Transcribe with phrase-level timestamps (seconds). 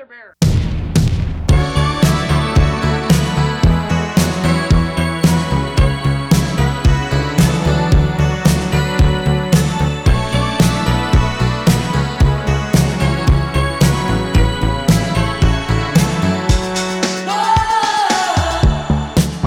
[0.00, 0.08] 欢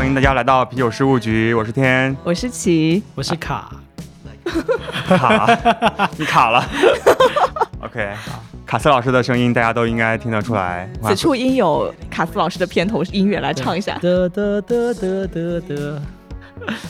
[0.05, 2.15] 迎大家来到啤酒事务局，我是天。
[2.23, 3.71] 我是琪，我是卡，
[5.07, 5.47] 卡，
[6.15, 6.63] 你卡了。
[7.81, 8.13] OK，
[8.73, 10.89] 卡斯老师的声音大家都应该听得出来。
[11.03, 13.99] 此处应有卡斯老师的片头音乐来唱一下。
[13.99, 16.01] 得得得得得得，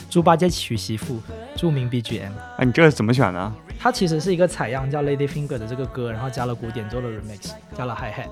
[0.08, 1.20] 猪八戒娶媳妇，
[1.54, 2.30] 著名 BGM。
[2.56, 3.52] 哎，你这个怎么选的？
[3.78, 8.30] 它其实是一个采样叫 Lady Finger 的这个歌，然后加了古典做了 remix，加了 hi hat，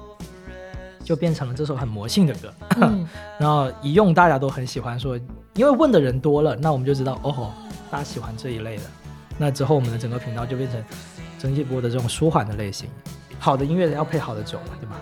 [1.05, 2.55] 就变成了这首很魔性的歌。
[2.81, 3.07] 嗯
[3.39, 5.15] 然后一用大家都很喜欢说，
[5.57, 7.53] 因为问的人多了，那我们就知道哦吼，
[7.91, 8.85] 大家喜欢这一类的。
[9.37, 10.83] 那之后我们的整个频道就变成
[11.39, 12.89] 曾纪波的这种舒缓的类型。
[13.43, 14.95] 好的音乐人要配好的酒嘛，对吧？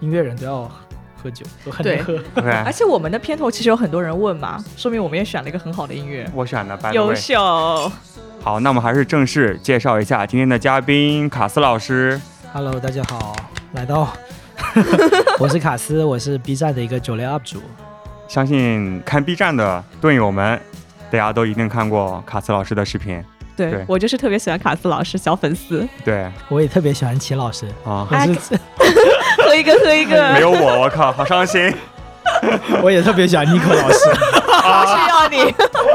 [0.00, 0.62] 音乐人都要
[1.22, 2.02] 喝酒，都很能
[2.34, 7.14] 对 而且我们的片头其实有很多人问嘛，说明我们也选了一个很好的音乐，我选的，by the 优。
[7.14, 7.92] 秀。
[8.40, 12.18] 好，那我们还是正式介绍一下今天的嘉宾卡斯老师。
[12.54, 13.36] Hello，大家好，
[13.74, 14.08] 来到，
[15.38, 17.60] 我是卡斯，我是 B 站的一个酒类 UP 主。
[18.28, 20.58] 相信看 B 站的队友们，
[21.10, 23.22] 大家都一定看过卡斯老师的视频。
[23.56, 28.06] 对对我就是特别喜欢卡斯老师，小粉丝，对我也特别喜欢齐老师，啊，
[29.44, 31.72] 喝一个喝一个，没有我，我靠，好伤心。
[32.82, 33.98] 我也特别喜欢 Nico 老师。
[34.62, 35.52] 不需要你。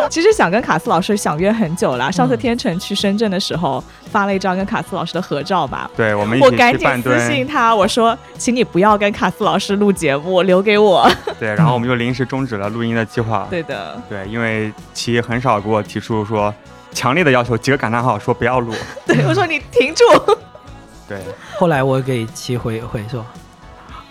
[0.10, 5.90] 其实想跟卡斯老师想约很久了，上次天成去深圳的时候发了一张跟卡斯老师的合照吧。
[5.96, 7.18] 对，我们一我赶紧私。
[7.32, 11.10] 信他，我说，请你不要跟卡斯老师录节目，留给我。
[11.40, 13.48] 对，然后我们就临时终止了录音的计划。
[13.50, 16.54] 对的，对，因为齐很少给我提出说
[16.92, 18.74] 强烈的要求，几个感叹号说不要录。
[19.06, 20.04] 对我说你停住。
[21.08, 21.22] 对，
[21.58, 23.26] 后来我给齐回回说，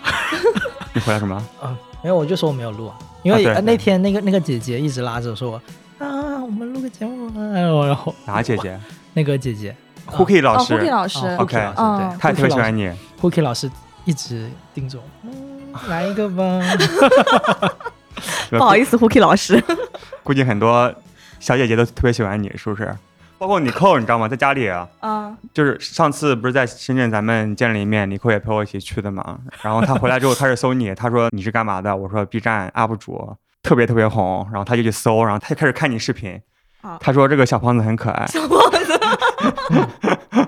[0.93, 1.35] 你回来什么？
[1.61, 5.61] 啊，没有，我就说我没有录啊，因为、那天那个那个姐姐一直拉着说
[5.99, 6.07] 啊，
[6.41, 8.79] 我们录个节目啊，然后哪姐姐
[9.13, 9.75] 那个姐姐
[10.09, 12.91] ？Cookie 老哦师，，Cookie 老师哦 OK，Cookie 老师嗯对，他也特别喜欢你。
[13.21, 13.69] Cookie 老师
[14.05, 16.59] 一直盯着我，嗯，来一个吧。
[18.49, 19.63] 不好意思，Hooky 老师。
[20.23, 20.91] 估计很多
[21.39, 22.95] 小姐姐都特别喜欢你，是不是？
[23.39, 24.27] 包括你扣，你知道吗？
[24.27, 29.37] 在家里，啊嗯，就是上次不是在深圳咱们见了一面，你寇也陪我一起去的嘛。
[29.61, 31.95] 然后他回来之后开始搜你，他说你是干嘛的？
[31.95, 34.47] 我说 B 站 UP 主，特别特别红。
[34.51, 36.41] 然后他就去搜，然后他就开始看你视频
[36.81, 36.97] 啊。
[36.99, 38.99] 他说这个小胖子很可爱，小胖子。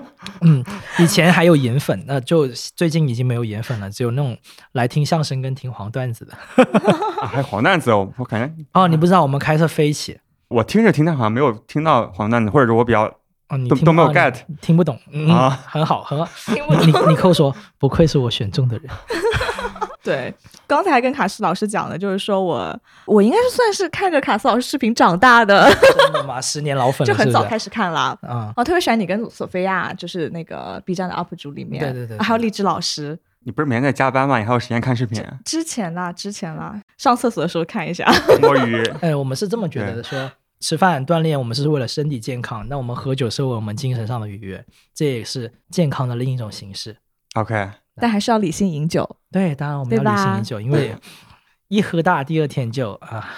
[0.42, 0.64] 嗯，
[0.98, 4.36] 以前还有颜粉，那就最近已经没有颜粉了，只有那种
[4.72, 6.32] 来听相声跟听黄段子的。
[7.22, 10.18] 啊、还有黄段子，哦我感觉哦，你不知道我们开车飞起，
[10.50, 13.04] 我听着听着好像没有听到黄段子，或者是我比较
[13.48, 16.28] 哦，你都都没有 get 听不懂，嗯，啊很好，很好。
[16.52, 18.90] 听不你你扣说，不愧是我选中的人。
[20.02, 20.34] 对，
[20.66, 26.40] 刚才跟卡斯老师讲的，就是说我我应该是算是看着卡斯老师视频长大的，真的吗？
[26.42, 28.18] 十年老粉就很早开始看了。
[28.22, 28.52] 啊。
[28.56, 33.16] 我，特别喜欢你跟索菲亚，就是那个 B 站的 UP 主里面，对对对啊还有荔枝老师。
[33.42, 34.38] 你不是每天在加班吗？
[34.38, 35.24] 你还有时间看视频？
[35.46, 38.06] 之前啦，之前啦，上厕所的时候看一下。
[38.40, 46.96] 摸鱼，哎，我们是这么觉得的，说吃饭锻炼，我们是为了身体健康，那我们喝酒是为我们精神上的愉悦，这也是健康的另一种形式。
[47.34, 49.16] OK，但还是要理性饮酒。
[49.32, 50.94] 对，当然我们要理性饮酒，因为
[51.68, 53.30] 一喝大，第二天就啊，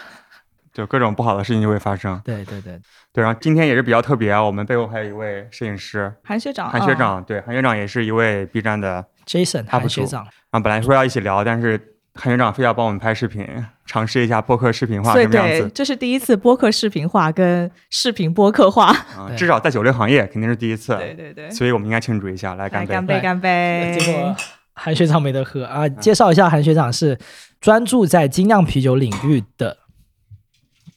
[0.73, 2.21] 就各种不好的事情就会发生。
[2.25, 2.81] 对对对，
[3.13, 6.13] 对，然后今天也是比较特别啊，我们背后还有一位摄影师。
[6.25, 13.47] 韩学长，嗯，韩学长，对，韩学长也是一位 B 站的，Jason 他不学长，啊本来说要一起聊，但是韩学长非要帮我们拍视频，
[13.87, 18.89] 尝试一下播客视频化什么样子，对这是第一次播客视频化跟视频播客化。
[18.89, 22.93] 啊， 至少在酒类行业肯定是第一次，对对对，所以我们应该庆祝一下，来来干杯！
[22.93, 23.99] 干杯干杯！
[23.99, 24.37] 结果
[24.75, 25.89] 韩学长没得喝啊！
[25.89, 27.19] 介绍一下，韩学长是
[27.61, 29.79] 专注在精酿啤酒领域的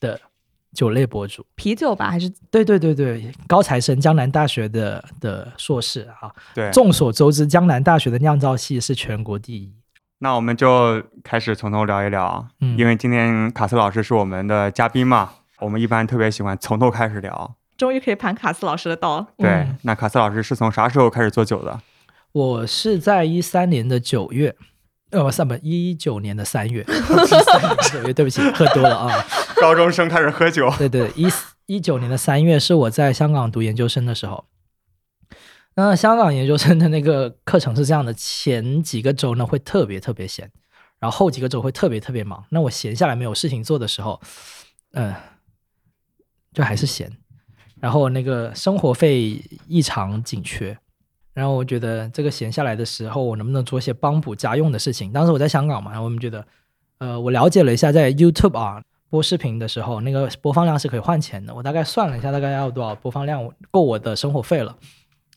[0.02, 0.20] 的
[0.74, 1.46] 酒类博主。
[1.56, 6.30] 啤酒吧，还是对对对对，高材生，江南大学的的硕士啊。
[6.54, 9.74] 对，众所周知，江南大学的酿造系是全国第一。
[10.26, 15.30] 那我们就开始从头聊一聊，嗯因为今天卡斯老师是我们的嘉宾嘛，
[15.60, 17.56] 我们一般特别喜欢从头开始聊。
[17.78, 19.24] 终于可以盘卡斯老师的刀。
[19.38, 21.80] 对，嗯那卡斯老师是从啥时候开始做酒的？
[22.32, 24.56] 我是在一三年的九月，
[25.12, 29.24] 呃，不，三不一九年的三月， 13年的九月，对不起，喝多了啊。
[29.62, 31.28] 高中生开始喝酒，对对，一
[31.68, 34.46] 一九年的三月是我在香港读研究生的时候。
[35.76, 40.50] 那香港研究生的那个课程是这样的，前几个周呢会特别特别闲，
[41.00, 42.46] 然后后几个周会特别特别忙。
[42.50, 44.22] 那我闲下来没有事情做的时候，
[44.94, 45.14] 嗯、
[46.54, 47.12] 就还是闲。
[47.82, 50.76] 然后那个生活费异常紧缺，
[51.34, 55.12] 然后我觉得这个闲下来的时候，我能不能做些帮补家用的事情？
[55.12, 56.48] 当时我在香港嘛，然后我们觉得，
[57.00, 61.54] 呃，我了解了一下，在 YouTube 啊播视频的时候，那个播放量是可以换钱的。
[61.54, 64.76] 我大概算了一下，大概要多少播放量够我的生活费了。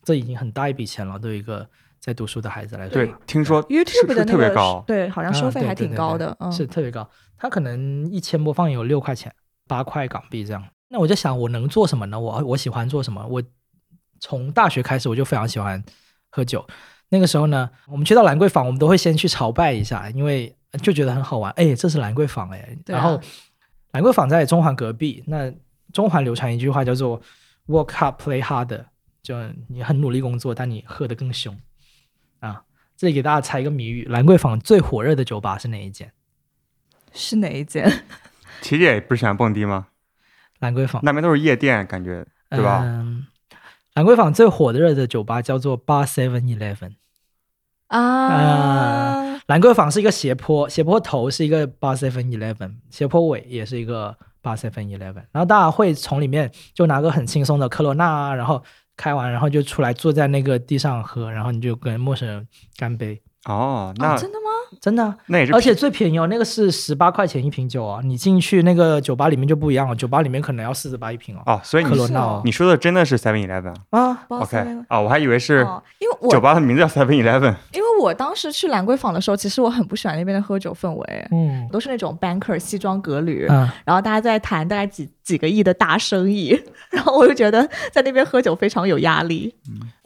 [0.09, 1.63] 这已经很大一笔钱了，对一个
[1.99, 2.93] 在读书的孩子来说。
[2.95, 7.07] 对，听说 YouTube 的那个特别高，对，好像收啊费还挺对对对对高的，嗯，是特别高。
[7.37, 9.31] 它可能一千播放有六块钱，
[9.67, 10.63] 八块港币这样。
[10.87, 12.19] 那我就想，我能做什么呢？
[12.19, 13.23] 我我喜欢做什么？
[13.27, 13.43] 我
[14.19, 15.83] 从大学开始我就非常喜欢
[16.31, 16.65] 喝酒。
[17.09, 20.51] 那个时候呢，我们去到兰桂坊，我们都会先去朝拜一下，因为
[20.81, 21.51] 就觉得很好玩。
[21.51, 22.57] 哎，这是兰桂坊哎。
[22.59, 23.21] 啊然后
[23.91, 25.53] 兰桂坊在中环隔壁，那
[25.93, 27.21] 中环流传一句话叫做
[27.67, 28.83] “work hard, play harder”，
[29.21, 29.35] 就
[29.67, 31.57] 你很努力工作，但你喝得更凶
[32.39, 32.63] 啊。
[32.95, 36.11] 这里给大家猜一个谜语：兰桂坊最火热的酒吧是哪一间？
[37.13, 38.03] 是哪一间？
[38.61, 39.87] 琪姐不是喜欢蹦迪吗？
[40.59, 42.81] 兰桂坊那边都是夜店，感觉对吧？
[42.83, 43.25] 嗯，
[43.93, 46.95] 兰桂坊最火热的酒吧叫做八 Seven Eleven。
[47.87, 55.23] 啊，兰桂坊是一个斜坡，斜坡头是一个八 Seven Eleven，斜坡尾也是一个八 Seven Eleven。
[55.31, 58.61] 然后大家会从里面就拿个很轻松的科罗娜啊，然后
[58.99, 64.49] 开完，然后就出来坐在那个地上喝，然后你就跟陌生人干杯，哦，那、哦真的吗？
[64.81, 71.41] 真的啊、那也是而且最便宜哦，那个是十八块钱一瓶酒啊，你进去那个酒吧里面就不一样了，酒吧里面可能要四十八一瓶哦。
[71.45, 72.41] 哦，所以你科罗娜哦。
[72.45, 74.57] 你说的真的是 Seven Eleven 啊？OK
[74.87, 74.99] 啊？
[74.99, 81.67] 我还以为是哦，因为我酒吧的名字叫 Seven Eleven 因为我当时去兰桂坊的时候，其实我很不喜欢那边的喝酒氛围，嗯。
[81.71, 86.59] 都是那种 banker 西装革履，嗯，然后大家在谈大概几几个亿的大生意，
[86.91, 89.53] 然后我就觉得在那边喝酒非常有压力。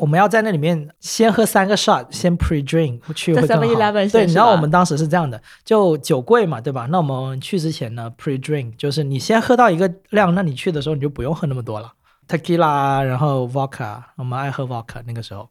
[0.03, 3.63] 我们要在那里面先喝三个 shot，先 pre drink 去在会更好。
[3.65, 6.85] 7-Eleven 对，你知道我们当时是这样的，就酒柜嘛，对吧？
[6.91, 11.93] 那我们去之前呢，pre drink 就是你先喝到一个量，那你去的时候你就不用喝那么多了。
[12.27, 15.49] tequila，然后 vodka，我们爱喝 vodka 那个时候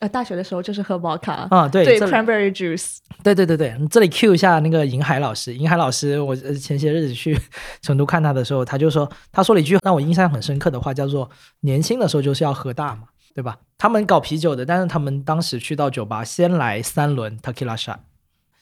[0.00, 5.54] 呃，大学的时候就是喝 vodka，、啊，对对 cranberry juice，对对对对，这里 cue 一下那个银海老师。
[5.54, 7.38] 银海老师，我呃前些日子去
[7.80, 11.30] 成都看他的时候，他就说，他说了一句让我印象很深刻的话，叫做
[11.62, 13.02] “年轻的时候就是要喝大嘛，
[13.34, 17.98] 对吧？”他们搞啤酒的，但是他们当时去到酒吧，先来三轮 tequila shot。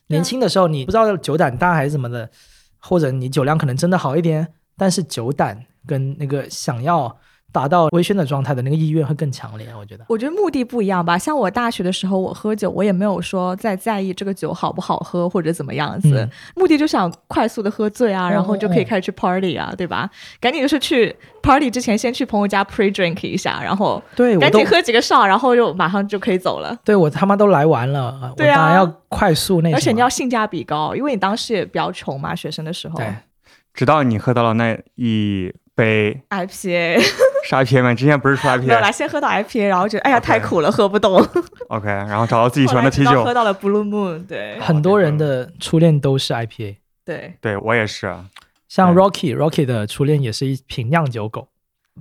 [0.09, 2.29] 年轻的时候，你不知道酒胆大还是怎么的，
[2.79, 7.17] 或者你酒量可能真的好一点，但是酒胆跟那个想要
[7.53, 10.05] 达到微醺的状态的那个意愿会更强烈，我觉得。
[10.09, 11.19] 我觉得目的不一样吧。
[11.19, 20.11] 像我大学的时候，我喝酒，我也没有说在在意这个酒好不好喝或者怎么样子，嗯目的就想快速的喝醉啊，然后就可以开始去 party 啊，对吧？
[20.41, 26.77] 赶紧就是去 party 之前，先去朋友家 pre drink 一下，然后对，赶紧喝几个哨，然后就马上就可以走了。
[26.85, 29.73] 对我他妈都来完了，对啊我当然要快速那。
[29.75, 32.97] 而且你要性价比高，因为你当时也比较穷嘛，学生的时候。
[32.97, 33.07] 对。
[33.75, 37.01] 直到你喝到了那一杯 IPA
[37.43, 37.95] 是 IPA 吗？
[37.95, 38.93] 之前不是说没有啦，IPA？
[38.93, 41.17] 先喝到 IPA，然后觉得哎呀太苦了，喝不动。
[41.69, 43.35] OK，然后找到自己喜欢的啤酒后来喝。
[43.35, 48.27] 到了 Blue Moon，对很多人的初恋都是 IPA，对，对我也是啊，
[48.69, 51.49] 像嗯 Rocky，Rocky 的初恋也是一瓶酿酒狗，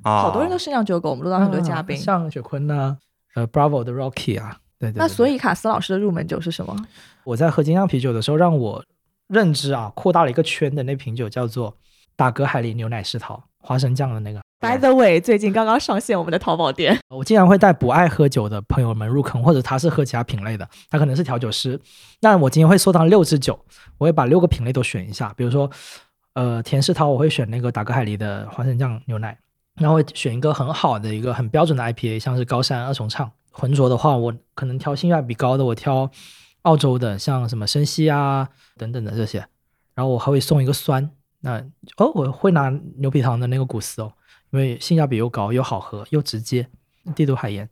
[0.03, 1.97] 啊好多人都是酿酒狗，我们录到很多嘉宾。
[1.97, 2.97] 啊像雪坤呐、
[3.35, 6.75] 呃，Bravo 的 Rocky 啊，对对对那所以以卡斯老师的入门酒是什么？
[7.23, 8.83] 我在喝精酿啤酒的时候，让我
[9.27, 11.75] 认知啊扩大了一个圈的那瓶酒叫做
[12.15, 14.40] 打嗝海狸牛奶世桃花生酱的那个。
[14.61, 21.81] By the way，最近刚刚上线我们的淘宝店， 我经常会带不爱喝酒的朋友们入坑，或者他是喝其他品类的，他可能是调酒师。
[22.19, 23.59] 那我今天会收藏六支酒，
[23.97, 25.67] 我会把六个品类都选一下，比如说，
[26.35, 29.35] 呃，田世涛我会选那个达格海狸的花生酱牛奶，
[29.79, 33.31] 然后会选一个很好的一个很标准的 IPA，像是高山二重唱。
[33.49, 36.07] 浑浊的话，我可能挑性价比高的，我挑
[36.61, 39.39] 澳洲的，像什么生西啊等等的这些。
[39.95, 41.57] 然后我还会送一个酸，那
[41.97, 44.13] 哦，我会拿牛皮糖的那个古斯哦，
[44.51, 46.67] 因为性价比又高又好喝又直接，
[47.15, 47.67] 帝都海盐，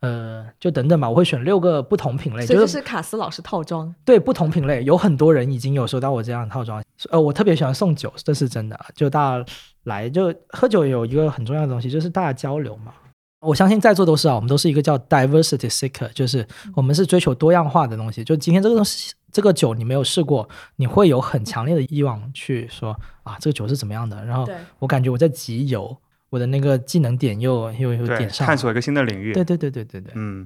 [0.00, 3.94] 呃，就等等吧，我会选六个不同品类，这就就是是卡斯老师套装。
[4.04, 6.82] 对不同品类，有很多人已经有收到我这样的套装。
[7.10, 8.78] 呃，我特别喜欢送酒，这是真的。
[8.94, 9.46] 就大家
[9.84, 12.92] 来就喝酒有一个很重要的东西，就是大家交流嘛。
[13.40, 18.24] 我相信在座都是啊，我们都是一个叫 diversity seeker，就是我们是追求多样化的东西。
[18.24, 24.24] 就今天这个东西，这个酒你没有试过，你会有很强烈的欲望去说啊，这个酒是怎么样的。
[24.24, 25.94] 然后，我感觉我在集邮，
[26.34, 29.32] 我的那个技能点又又又点上，探索一个新的领域。
[29.32, 30.44] 对对对对对对，嗯，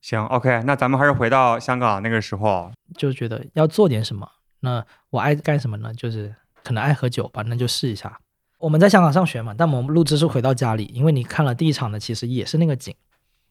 [0.00, 2.70] 行，OK，那咱们还是回到香港那个时候。
[2.96, 4.30] 就觉得要做点什么。
[4.60, 5.92] 那我爱干什么呢？
[5.92, 6.32] 就是
[6.62, 8.16] 可能爱喝酒吧，那就试一下。
[8.60, 12.94] 我们在香港上学嘛，但我们录制是回到家里，因为你看了第一场的，其实也是那个景，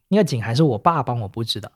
[0.07, 1.69] 那个景还是我爸帮我布置的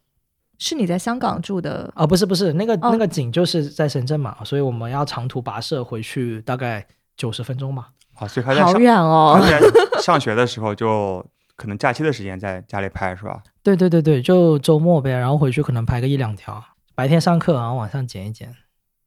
[0.58, 7.90] 是你在香港住的，啊、不是不是，那个、哦那个景就是在深圳嘛，所以我们要长途跋涉回去，大概九十分钟吧。
[8.22, 9.50] 好，所以还在好上远哦他。
[9.50, 9.60] 在
[10.00, 11.26] 上学的时候就
[11.56, 13.42] 可能假期的时间在家里拍是吧？
[13.64, 16.64] 对对对对，就周末呗，然后回去可能拍个一两条，
[16.94, 18.56] 白天上课，然后晚上剪一剪。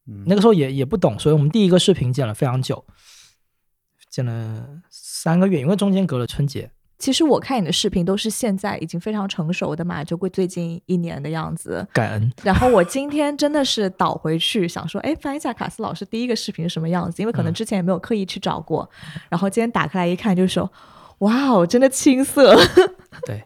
[0.05, 2.83] 嗯，那个时候也也不懂，所以我们第一个视频剪了非常久，
[4.09, 6.71] 剪了三个月，因为中间隔了春节。
[6.97, 11.85] 其实我看你的视频都是现在已经非常成熟的嘛，就会最近一年的样子。
[11.91, 12.31] 感恩。
[12.43, 18.89] 然后我今天真的是倒回去想说，哎，翻一下卡斯老师第一个视频是什么样子，因为可能之前也没有刻意去找过。
[19.29, 20.71] 然后今天打开来一看，就说，
[21.19, 22.55] 哇哦，真的青涩。
[23.27, 23.43] 对，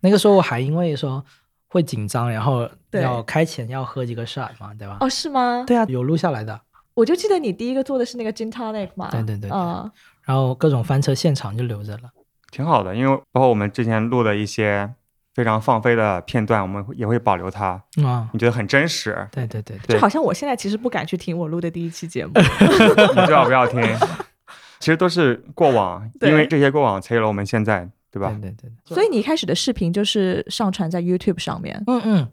[0.00, 1.24] 那个时候我还因为说
[1.68, 4.98] 会紧张，然后要开前要喝几个 shot 嘛，对吧？
[5.00, 5.64] 哦，是吗？
[5.66, 6.60] 对啊，有录下来的。
[6.94, 9.08] 我就记得你第一个做的是那个 gin tonic 嘛。
[9.10, 9.90] 对对对对嗯，
[10.24, 12.10] 然后各种翻车现场就留着了。
[12.52, 14.88] 挺好的，因为包括我们之前录的一些
[15.34, 19.26] 非常放飞的片段，我们也会保留它，啊、你觉得很真实。
[19.32, 22.32] 对对对对，就好像我现在其实不敢去听我录的第一期节目。
[22.36, 23.80] 你最好不要听，
[24.78, 28.28] 其实都是过往，因为这些过往才有了我们现在，对吧？
[28.28, 28.94] 对对对对。
[28.94, 31.82] 所以你一开始的视频就是上传在 YouTube 上面。
[31.86, 32.28] 嗯嗯，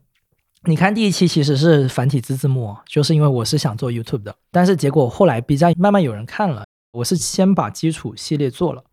[0.65, 8.83] 你看第一期其实是繁体字字幕，就是因为我是想做 YouTube 的，但是结果后来 B 站慢慢有人看了，我是先把基础系列做了，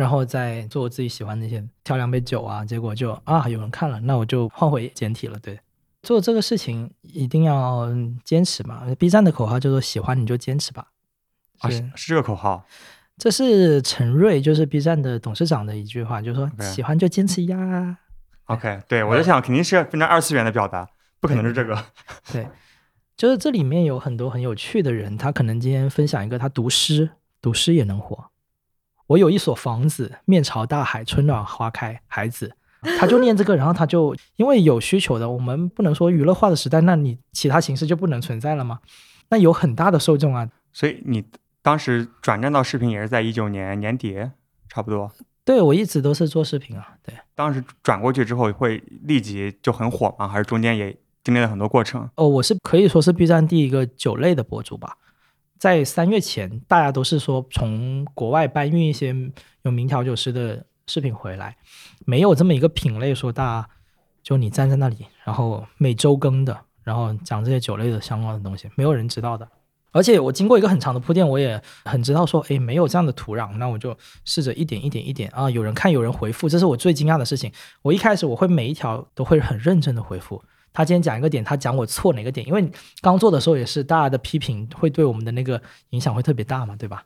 [0.00, 5.38] 然后再做我自己喜欢的那些挑两杯酒啊，结果就啊有人看了，那我就换回简体了。
[5.40, 5.60] 对，
[6.02, 7.86] 做这个事情一定要
[8.24, 10.86] 坚持嘛，B 站的口号叫做“喜欢你就坚持吧”，
[11.60, 12.64] 啊，是是是这个口号。
[13.18, 17.98] 这是陈瑞，就是 B 站的董事长的一句话，就是说喜欢就坚持呀。
[18.48, 20.88] OK，对我在想肯定是非常二次元的表达，
[21.20, 21.84] 不可能是这个。
[22.32, 22.48] 对，
[23.18, 27.10] 就是这里面有很多很有趣的人，他可能今天分享一个他读诗，
[27.42, 28.29] 读诗也能火。
[29.10, 32.54] 我有一所房子，面朝大海，春暖花开，孩子，
[32.96, 38.78] 他就念这个，然后他就因为有需求的，我们不能说娱乐化的时代，那你其他形式就不能存在了吗？
[39.30, 41.24] 那有很大的受众啊，所以你
[41.60, 44.16] 当时转战到视频也是在一九年年底，
[44.68, 45.10] 差不多。
[45.44, 47.12] 对我一直都是做视频啊，对。
[47.34, 50.28] 当时转过去之后会立即就很火吗？
[50.28, 52.08] 还是中间也经历了很多过程？
[52.14, 54.98] 哦，我是可以说是 B 站第一个酒类的博主吧。
[55.60, 59.14] 在三月前，大家都是说从国外搬运一些
[59.60, 61.54] 有名调酒师的视频回来，
[62.06, 63.68] 没有这么一个品类说大家
[64.22, 69.46] 就你站在那里，然后每周更的，然后讲这些酒类的相关的东西，没有人知道的。
[69.92, 77.52] 而且我经过一个很长的铺垫，我也很知道说，诶，没有这样的土壤，那我就试着一点一点一点啊，有人看，有人回复，这是我最惊讶的事情。
[77.82, 85.60] 我一开始我会每一条都会很认真的回复，他今天讲一个点，他讲我错哪个点，因为刚做的时候也是大家的批评会对我们的那个
[85.90, 87.04] 影响会特别大嘛，对吧？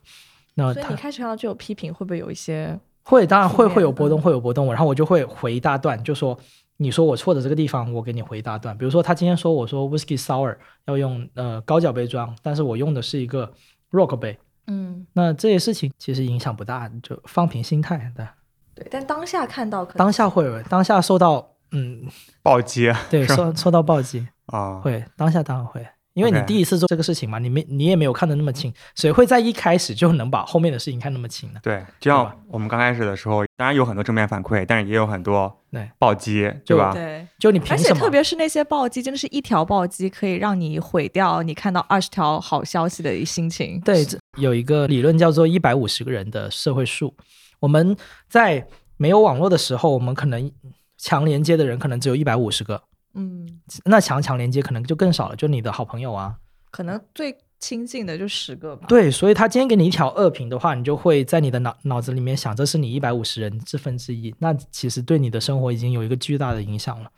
[0.55, 2.79] 那他所以你开始看到这种批评，会不会有一些？
[3.03, 6.39] 会当然会会有波动，嗯会有波动，然后我就会回一大段，就说
[6.79, 8.77] 你说我错的这个地方，我给你回一大段。
[8.79, 10.57] 比如说他今天说我说 whiskey sour
[10.87, 13.53] 要用呃高脚杯装，但是我用的是一个
[13.91, 18.27] rock 杯，嗯，那这些事情其实影响不大，就放平心态的。
[18.75, 18.87] 对。
[18.91, 22.09] 但当下看到可能当下会有，当下受到嗯
[22.43, 25.87] 暴击对受受到暴击，啊，会当下当然会。
[26.15, 31.59] 因为你第一次做这个事情嘛，你没你也没有看得那么清，谁会在一开始就能把后面的事情看那么清呢？
[31.61, 36.93] 对，就像我们刚开始的时候，当然有很多正面反馈，但是也有很多对暴击，对吧？
[36.95, 37.27] 对。
[37.41, 37.93] 就你而且？
[37.95, 43.81] 特别是那些暴击，真的是一条暴击可以让你毁掉你看到二十条好消息的心情。
[43.81, 44.07] 对，
[44.39, 47.13] 有一个理论叫做一百五十个人的社会数。
[47.59, 47.97] 我们
[48.29, 48.65] 在
[48.97, 50.49] 没有网络的时候，我们可能
[50.99, 52.83] 强连接的人可能只有一百五十个，
[53.15, 56.37] 嗯，那强强连接可能就更少了，就你的好朋友啊。
[56.71, 58.87] 可能最亲近的就十个吧。
[58.89, 67.11] 对，所以他今天给你一条恶评的话，你就会在你的脑脑子里面想，这是你一百五十人之分之一，那其实对你的生活已经有一个巨大的影响了。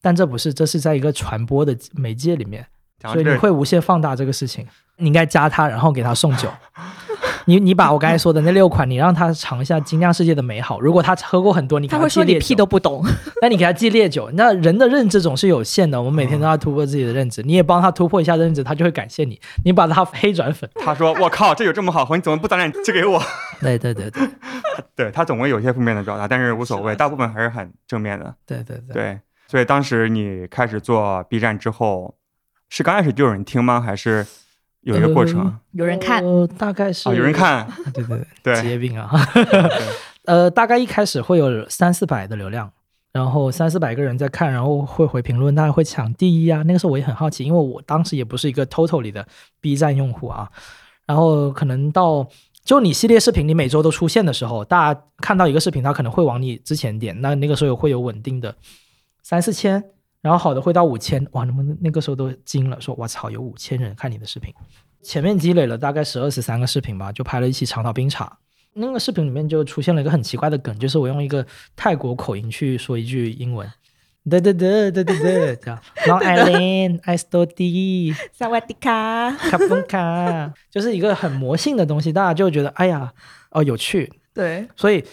[0.00, 2.66] 但这不是，这是在一个传播的媒介里面，
[3.02, 4.66] 所以你会无限放大这个事情。
[4.96, 6.50] 你应该加他，然后给他送酒。
[7.46, 10.80] 你你把我刚才说的那六款，你让他尝一下精酿世界的美好。
[10.80, 13.04] 如果他喝过很多，你给他会说你屁都不懂。
[13.42, 14.30] 那你给他寄烈酒。
[14.34, 17.42] 那人的认知总是有限的，我们每天都要突破自己的认知。
[17.42, 19.40] 你也帮他突破一下认知，他就会感谢你。
[19.64, 20.68] 你把他黑转粉。
[20.76, 23.20] 他说：“我靠，这有这么好喝，你怎么不早点寄给我
[23.60, 24.28] 对对对对？”
[24.94, 28.34] 对 他总会有一些负面的表达，但是无所谓，大部分还是很正面的。
[28.46, 28.94] 对对对。
[28.94, 32.14] 对，所以当时你开始做 B 站之后，
[32.68, 33.80] 是刚开始就有人听吗？
[33.80, 34.26] 还是
[34.82, 35.40] 有一个过程？
[35.46, 39.10] 嗯有人看，呃，大概是、啊，有人，看，对 对对，职，业病啊。
[40.24, 42.70] 呃，大概一开始会有三四百的流量，
[43.12, 46.62] 然后三四百个人在看，然后会回评论，大家会抢第一啊。
[46.64, 49.26] 那个时候我也很好奇，因为我当时也不是一个 totally 的
[49.60, 50.50] B 站用户啊。
[51.06, 52.26] 然后可能到
[52.64, 58.54] 就你系列视频你每周都出现的时候，大家看到一个视频，他可能会往你之前点，那那个时候会有稳定的
[59.22, 59.82] 三四千，
[60.22, 64.54] 然后好的会到五千，哇，那么那个时候都惊了，说我操，有五千人看你的视频。
[65.02, 68.38] 前面积累了大概十二十三个视频吧，就拍了一期长岛冰茶，
[68.74, 73.68] 那个视频里面就出现了一个很奇怪的梗，就是我用一个泰国口音去说一句英文，
[74.30, 75.80] 对对对对对对，这样。
[76.06, 83.12] Long Island I still D 萨瓦迪卡，卡崩卡，就是一个很魔性的东西，大家就觉得哎呀
[83.50, 85.04] 哦有趣，对，所以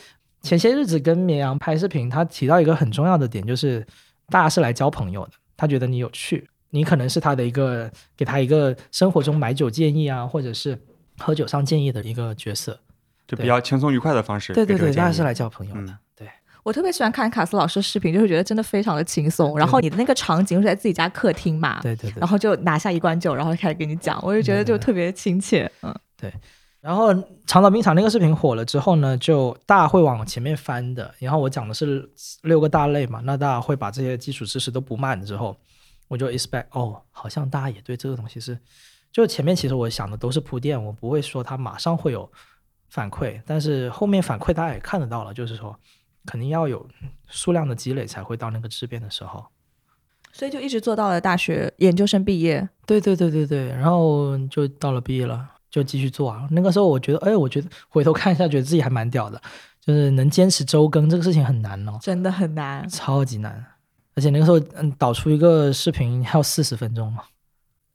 [0.43, 3.83] 前些日子跟绵阳拍视频，他提到一个很重要的点，就是
[4.29, 10.77] 大家是来交朋友的，他觉得你有趣，你可能是他的一个给他一个生活中买酒建议啊，或者是
[11.17, 12.79] 喝酒上建议的一个角色。
[13.27, 14.53] 就比较轻松愉快的方式。
[14.53, 15.81] 对对对，大家家是来交朋友的。
[15.81, 16.27] 嗯对，
[16.63, 19.55] 我特别喜欢看卡斯老师视频，就是觉得真的非常的轻松。
[19.55, 22.27] 然后你的那个场景是在自己家客厅嘛，对对对然。
[22.27, 25.71] 后就拿下一罐酒，然后开始给你讲，我就觉得就特别亲切。
[25.83, 25.95] 嗯，
[26.81, 27.13] 然后
[27.45, 31.13] 长岛冰茶那个视频火了之后呢，就大家会往前面翻的。
[31.19, 32.09] 然后我讲的是
[32.43, 35.55] 六个大类嘛，那大家会把这些基础知识都补满之后，
[36.07, 38.57] 我就 expect 哦，好像大家也对这个东西是，
[39.11, 42.31] 就前面其实我想的都是铺垫，我不会说它马上会有
[42.89, 45.77] 反馈，但是后面反馈大家也看得到了，就是说
[46.25, 46.87] 肯定要有
[47.27, 49.45] 数量的积累才会到那个质变的时候。
[50.31, 52.69] 所以就一直做到了大学研究生毕业。
[52.85, 56.47] 对对对对对，然后就到了毕业了，就继续做啊。
[56.51, 59.41] 那个时候我觉得，哎，我觉得回头看一下，觉得自己还蛮屌的，
[59.81, 63.65] 就是能坚持周更这个事情很难哦，真的很难，超级难。
[64.15, 67.23] 而且那个时候，嗯，导出一个视频还有四十分钟嘛。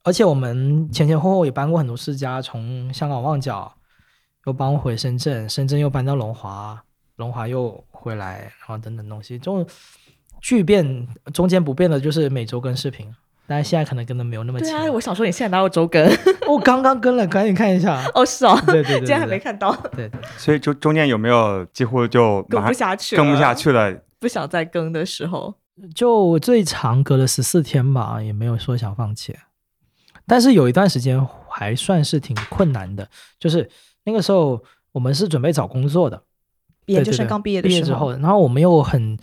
[0.02, 3.74] 而且我们前前后后也搬过很多次家，从香港旺角
[4.46, 6.82] 又搬回深圳，深圳又搬到龙华，
[7.16, 9.66] 龙华又回来，然后等等东西，就
[10.40, 11.06] 巨变。
[11.32, 13.10] 中间不变的就是每周更视频，
[13.46, 14.70] 但是现在可能跟的没有那么勤。
[14.70, 16.02] 对啊，我想说你现在哪有周更？
[16.48, 18.02] 我 刚刚更了，赶紧看一下。
[18.14, 23.94] 哦，是哦，对对对对今天还没看到，对对，所以就中间有没有几乎就更不下去，更不下，去了？
[24.18, 25.54] 不想再更的时候。
[25.92, 29.36] 就最长隔了十四天吧，也没有说想放弃。
[30.24, 33.06] 但是有一段时间还算是挺困难的，
[33.40, 33.68] 就是
[34.04, 36.22] 那个时候我们是准备找工作的，
[36.86, 39.18] 研究对对生刚毕业的时候，毕业之后，然后我们又很，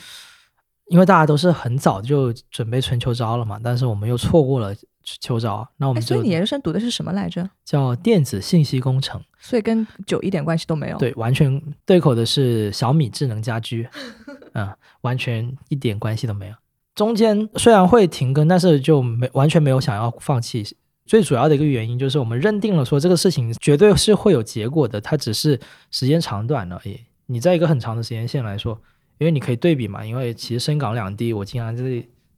[0.92, 7.50] 因为大家都是很早就准备春秋招了嘛，但是我们又错过了秋招，那我哎，们就所以你研究生读的是什么来着？
[7.64, 13.88] 叫电子信息工程，所以跟酒一点关系都没有。，对，完全对口的是小米智能家居，
[14.54, 16.56] 嗯，完全一点关系都没有。
[16.94, 20.76] 中间虽然会停更，但是就没完全没有想要放弃。
[21.06, 25.58] 最主要的一个原因就是我们认定了说这个事情绝对是会有结果的，它只是
[25.90, 27.00] 时间长短而已。
[27.28, 28.78] 你在一个很长的时间线来说，
[29.22, 31.84] 因为你可以对比嘛，因为其实深港两地，我经常在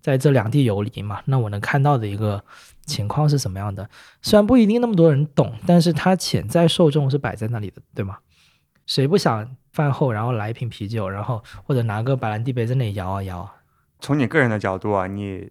[0.02, 2.44] 在这两地游离嘛，那我能看到的一个
[2.86, 3.90] 情况是什么样的？
[4.22, 8.18] 虽然不一定那么多人懂，但是它潜在受众是摆在那里的，对吗？
[8.86, 13.56] 谁不想饭后然后来一瓶啤酒，然后或者拿个白兰地杯在那里摇啊摇啊？
[14.02, 15.50] 从你个人的角度啊，你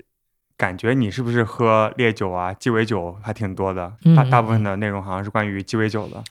[0.59, 3.89] 感觉你是不是喝烈酒啊、鸡尾酒还挺多的？
[4.15, 6.23] 大嗯大部分的内容好像是关于鸡尾酒的。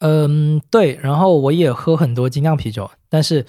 [0.00, 0.98] 嗯，对。
[1.02, 3.46] 然后我也喝很多精酿啤酒，但是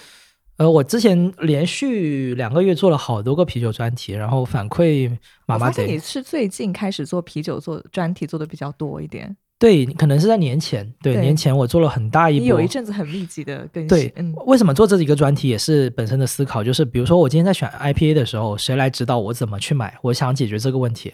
[0.57, 5.11] 呃，我之前连续两个月做了好多个啤酒专题，然后反馈
[5.47, 5.97] 我发现你。
[5.97, 12.43] 是最近开始做啤酒做专题做的比较多一点，对，可能是在年前，对对年前我做了很大一波。
[12.43, 13.87] 你有一阵子很密集的更新。
[13.87, 19.97] 对，嗯，为什么做这几个专题也是本身的思考，就是比如说我今天在选 IPA 的时候，谁来指导我怎么去买？
[20.03, 21.13] 我想解决这个问题。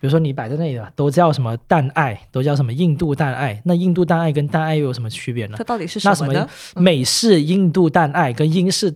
[0.00, 5.64] 比如说你摆在那里的都叫什么淡爱，都叫什么印度淡爱，那印度淡爱跟淡爱又有什么区别呢它？
[5.64, 8.94] 到底是那什么美式印度淡爱跟英式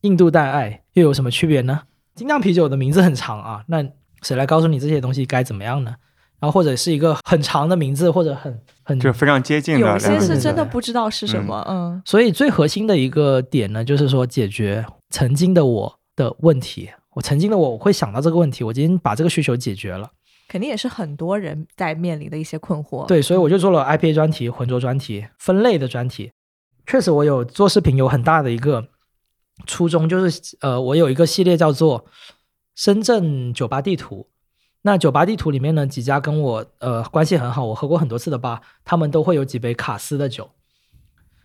[0.00, 1.82] 印度淡爱又有什么区别呢？
[2.14, 3.84] 精酿啤酒的名字很长啊，那
[4.22, 5.94] 谁来告诉你这些东西该怎么样呢？
[6.40, 16.90] 然后或者是一个很长的名字，或者很很就是非常接近的有些是真的不知道是什么，嗯，所以最核心的一个点呢，就是说解决曾经的我的问题。
[17.14, 20.10] 我曾经的我，我会想到这个问题，我今天把这个需求解决了。
[20.46, 23.06] 肯定也是很多人在面临的一些困惑。
[23.06, 26.30] 对，所以我就做了 IPA 专题、浑浊专题、分类的专题。
[26.86, 28.88] 确实，我有做视频有很大的一个
[29.66, 32.04] 初衷，就是呃，我有一个系列叫做
[32.74, 34.28] 深圳酒吧地图。
[34.82, 40.50] 那酒吧地图里面呢，几家跟我呃关系很好，我喝过很多次的吧，他们都会有几杯卡斯的酒。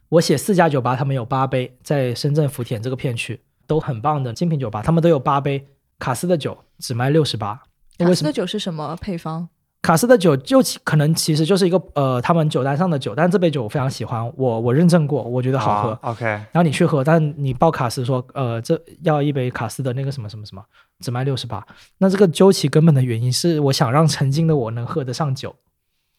[0.09, 5.63] 我写四家酒吧，他们有八杯，在深圳福田这个片区都很棒的精品酒吧，他们都有八杯
[5.99, 7.61] 卡斯的酒，只卖六十八。
[7.99, 9.47] 卡斯的酒是什么配方？
[9.81, 15.91] 卡斯的酒就其可能其实就是一个呃他们酒单上的酒，但这杯酒我非常喜欢，我我认证过，我觉得好喝。
[15.91, 20.63] 啊 OK，然后你去喝，但你报卡斯说呃这要一杯卡斯的那个什么什么什么，
[20.99, 21.65] 只卖六十八。
[21.99, 25.55] 那这个究其根本的原因是我想让曾经的我能喝得上酒，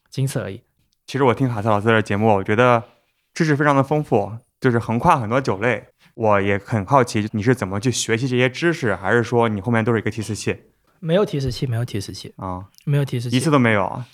[0.08, 0.62] 仅此而已。
[1.06, 2.82] 其实我听卡斯老师的节目，我觉得
[3.34, 5.84] 知识非常的丰富，就是横跨很多酒类。
[6.14, 10.56] 我也很好奇你是怎么去学习这些知识，还是说你后面都是一个提示器
[10.98, 12.64] 没有提示器，没有提示器，啊？
[12.84, 14.06] 没有提示器，一次都没有啊！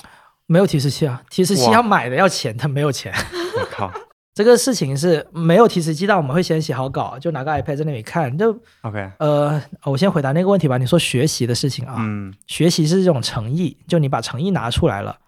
[0.46, 1.20] 没有提示器啊！
[1.28, 3.12] 提示器要买的要钱，他没有钱。
[3.58, 3.92] 我靠，
[4.32, 8.38] 这个事情是没有提词器，但我们会先写好稿，就拿个 iPad 在那里看。
[8.38, 10.78] 就 OK，呃，我先回答那个问题吧。
[10.78, 15.18] 你说学习的事情啊，嗯学习是这种诚意，就你把诚意拿出来了。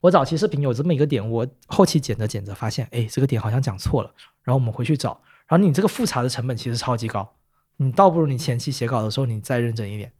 [0.00, 4.10] 我早期视频有这么一个点，我后期剪着剪着发现，哎，这个点好像讲错了，
[4.44, 7.34] 然后我们回去找，然后你这个复查的成本其实超级高，
[7.78, 10.12] 你倒不如你前期写稿的时候你再认真一点。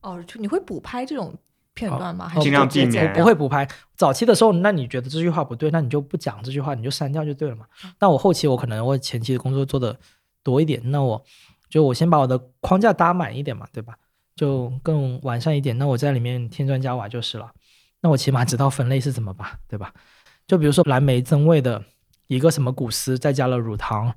[0.00, 1.34] 哦，就你会补拍这种
[1.74, 2.26] 片段吗？
[2.26, 3.68] 哦还是尽量避免不会补拍。
[3.96, 7.66] 早期的时候，那你觉得这句话不对，那你就不讲这句话，你就删掉就对了嘛。
[7.98, 9.98] 那我后期我可能我前期的工作做的
[10.42, 11.22] 多一点，那我
[11.68, 13.94] 就我先把我的框架搭满一点嘛，对吧？
[14.36, 17.50] 就更完善一点，那我在里面添砖加瓦就是了。
[18.00, 19.92] 那我起码知道分类是怎么吧，对吧？
[20.46, 21.84] 就比如说蓝莓增味的
[22.28, 24.14] 一个什么谷丝，再加了乳糖，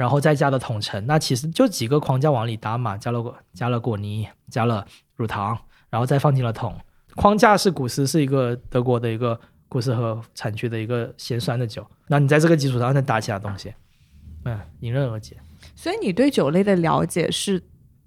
[0.00, 4.82] 然后再加的统橙，那其实就几个框架往里搭嘛，加了果加了果泥，加了
[5.14, 5.54] 乳糖，
[5.90, 6.74] 然后再放进了桶。
[7.16, 11.86] 框架是古斯，是一个德国的一个古斯河产区的一个咸酸的酒。
[12.06, 13.74] 那你在这个基础上再搭其他东西，
[14.46, 15.36] 嗯，迎刃而解。
[15.76, 17.62] 所以你对酒类的了解是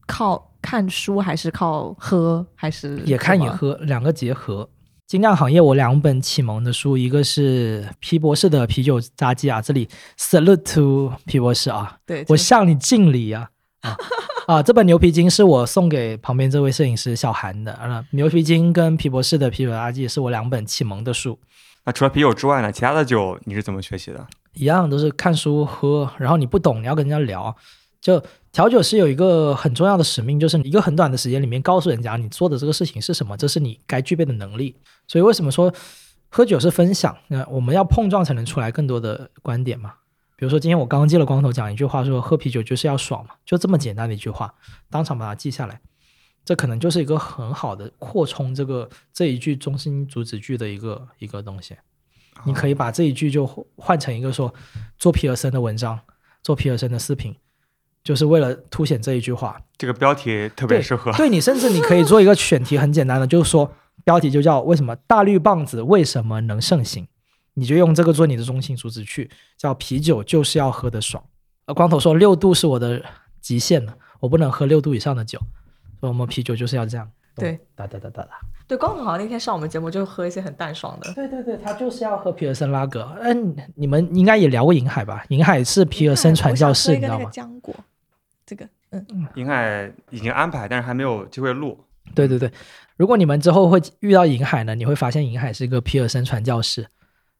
[0.07, 3.51] 靠看书，还是靠喝，还是也看什么？
[3.51, 4.67] 也喝，两个结合。
[5.13, 13.47] 精酿行业我两本启蒙的书，一个是皮博士的啤酒札记啊，这里 salute to 皮博士啊，对，我向你敬礼啊
[13.81, 13.95] 啊
[14.57, 14.63] 啊！
[14.63, 21.37] 这本牛皮筋是我送给旁边这位摄影师小韩的啊，牛皮筋跟皮博士的啤酒札记是我两本启蒙的书，
[21.85, 24.25] 那除了啤酒之外呢，其他的酒你是怎么学习的？
[24.55, 27.55] 一样都是看书喝，然后你不懂你要跟人家聊。
[28.01, 28.21] 就
[28.53, 34.75] 调酒师有一个很重要的使命，就是一个很短的时间里面告诉人家你做的这个事情是什么，这是你该具备的能力。
[35.07, 35.73] 所以为什么说
[36.29, 37.17] 喝酒是分享？
[37.29, 39.95] 那我们要碰撞才能出来更多的观点嘛。
[40.35, 44.53] 比如说今天我刚接了光头讲一句话说，喝啤酒就是要爽嘛，就这么简单的一句话，
[44.91, 45.81] 当场把它记下来。
[46.45, 51.75] 这可能就是一个很好的扩充这个这一句中心主旨句的一个一个东西。
[52.45, 54.53] 你可以把这一句就换成一个说，
[54.99, 55.99] 做皮尔森的文章，
[56.43, 57.33] 做皮尔森的视频，
[58.03, 59.59] 就是为了凸显这一句话。
[59.77, 61.11] 这个标题特别适合。
[61.13, 63.71] 对你甚至你可以做一个选题，很简单的，就是说
[64.03, 67.07] 标题就叫为什么大绿棒子为什么能盛行，
[67.53, 71.23] 你就用这个做你的中心主旨去，叫啤酒就是要喝得爽。
[71.65, 73.01] 呃，光头说六度是我的
[73.41, 75.39] 极限了，我不能喝六度以上的酒，
[75.99, 77.09] 所以我们啤酒就是要这样。
[77.35, 78.29] 对，哒哒哒哒哒。
[78.67, 81.11] 对，光头好像那天上我们节目就喝一些很淡爽的。
[81.13, 83.11] 对对对，他就是要喝皮尔森拉格。
[83.21, 85.25] 嗯，你们应该也聊过银海吧？
[85.29, 87.25] 银海是皮尔森传教士，你知道吗？
[87.25, 87.75] 个浆果，
[88.45, 91.79] 这个嗯，银海已经安排，但是还没有机会录。
[92.13, 92.51] 对对对，
[92.97, 96.85] 如果你们之后会遇到银海呢，你会发现银海是一个皮尔森传教士，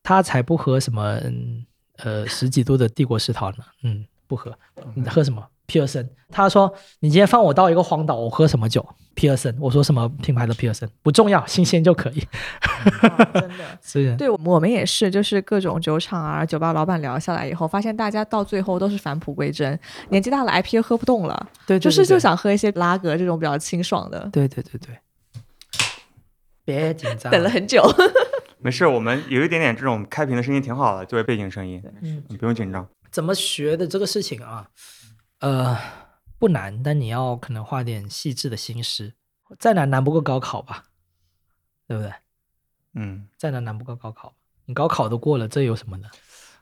[0.01, 1.65] 他才不喝什么嗯
[1.97, 4.57] 呃十几度的帝国世涛呢，嗯，不喝，
[4.95, 5.45] 你喝什么？
[5.65, 6.09] 皮尔森。
[6.29, 8.83] 他说你今天放我到一个荒岛，我喝什么酒？
[9.13, 9.55] 皮尔森。
[9.59, 12.21] 我说什么品牌的皮尔森不重要，新鲜就可以。
[12.21, 13.77] 哦真的。
[13.83, 24.27] 是，对，我们也是，就是各种酒厂啊、酒吧老板聊下来以后，发现大家到最后都是返璞归真，年纪大了 IPA 喝不动了，对，就是就想喝一些拉格这种比较清爽的。
[24.31, 24.97] 对对对对，
[26.65, 27.83] 别紧张，等了很久，
[28.59, 32.23] 没事，我们有一点点这种开屏的声音挺好的，作为背景声音，嗯。
[32.29, 32.87] 你不用紧张。
[33.11, 34.65] 怎么学的这个事情啊，
[35.43, 35.77] 呃，
[36.39, 39.11] 不难，但你要可能花点细致的心思。
[39.59, 40.85] 再难难不过高考吧，
[41.85, 42.13] 对不对？
[42.95, 44.31] 嗯，再难难不过高考，
[44.67, 46.07] 你高考都过了，这有什么呢？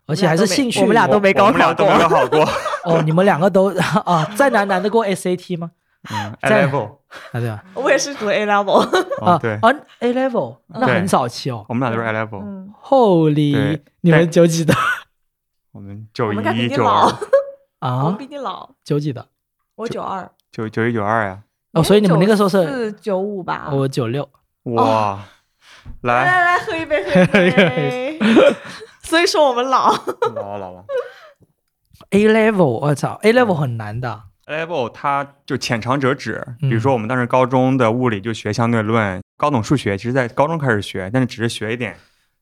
[0.08, 0.82] 而且还是兴趣。
[0.82, 2.50] 我们俩都没高我们俩都考过没有考过。
[2.86, 3.72] 哦，你们两个都
[4.04, 5.72] 啊， 再难难得过 SAT 吗？
[6.10, 6.98] 嗯在，A level。
[7.32, 7.63] 啊，对吧？
[7.76, 8.80] 我也是读 A level。
[9.24, 11.63] 啊，哦，对，啊，A level 那很早期哦。
[11.70, 12.41] 我们俩都是 A level。
[12.44, 14.74] 嗯，Holy，你们九几的
[15.72, 17.12] 我们九一、九二、，我
[17.82, 18.12] 啊我？
[18.13, 19.28] 比你老，九几的
[19.76, 20.32] 我九二。
[20.52, 21.44] 九九一、九二呀。
[21.74, 23.70] 哦，所以你们那个时候是四九五吧？
[23.72, 24.28] 我九六。
[24.63, 25.20] 哇，
[26.02, 28.20] 来，来来来，喝一杯，喝一杯。
[29.02, 29.91] 所以说我们老。
[30.36, 30.86] 老了老了。
[32.12, 34.24] A level，我操，A level 很难的。
[34.46, 41.98] A level 它就浅尝辄止，比如嗯说我们当时高中的物理就学相对论，高等数学，其实在高中开始学，但是只是学一点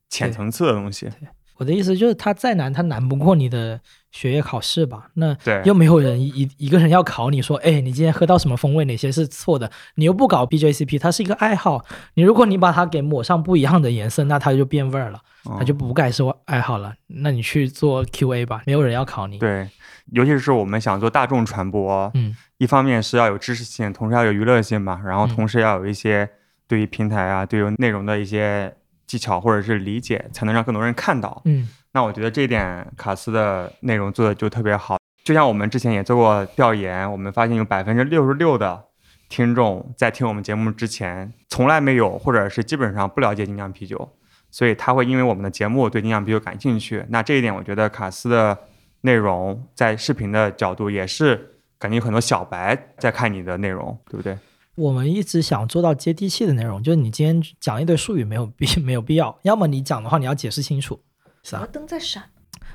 [0.10, 1.10] 浅层次的东西。
[1.60, 3.80] 我的意思就是，他再难，他难不过你的
[4.12, 5.10] 学业考试吧？
[5.16, 9.70] 那对，又没有人一一个人要考你说，哎，你今天喝到什么风味，哪些是错的？
[9.96, 11.84] 你又不搞 BJCP，它是一个爱好。
[12.14, 16.94] 你如果你把它给抹上不一样的颜色，那它就变味儿了，它嗯就不该是爱好了。
[17.08, 19.68] 那你去做 QA 吧，没有人要考你。，对，
[20.14, 26.30] 尤其是我们想做大众传播，嗯，一方面是要有知识性，同时要有娱乐性嘛，然后嗯同时要有一些
[26.70, 28.74] 对于平台啊、对于内容的一些
[29.10, 31.42] 技巧或者是理解，才能让更多人看到。
[31.46, 38.86] 嗯那我觉得这一点卡斯的内容做的就特别好，就像我们之前也做过调研，我们发现有百分之六十六的
[39.28, 44.08] 听众在听我们节目之前从来没有或者是基本上不了解精酿啤酒，
[44.52, 47.04] 所以他会因为我们的节目对精酿啤酒感兴趣。
[47.10, 48.56] 那这一点，我觉得卡斯的
[49.02, 54.38] 内容在视频的角度也是感觉有很多小白在看你的内容，对不对？
[54.80, 61.00] 我们一直想做到接地气的内容，就是你今天讲一堆术语没有 必没有必要，要么你讲的话你要解释清楚，
[61.44, 62.24] 是啊什么，灯在闪？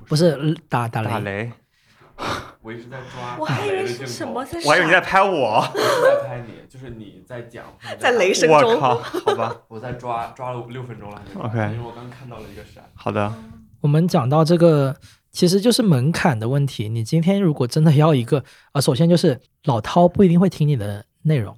[0.07, 1.53] 不是呃打打雷，打雷，
[2.61, 4.69] 我一直在抓，我还以为是什么在闪。
[4.69, 5.31] 我还以为你在拍我。
[5.31, 7.65] 我在拍你，就是你在讲，
[7.99, 11.23] 在雷声中我靠，好吧， 我在抓，抓了六分钟了。
[11.39, 12.85] OK 因为我刚看到了一个闪。
[12.93, 13.33] 好的，
[13.81, 14.95] 我们讲到这个，
[15.33, 16.91] 其实就是门槛的问题。
[16.91, 21.57] 你今天如果真的要一个，啊，首先就是老涛不一定会听你的内容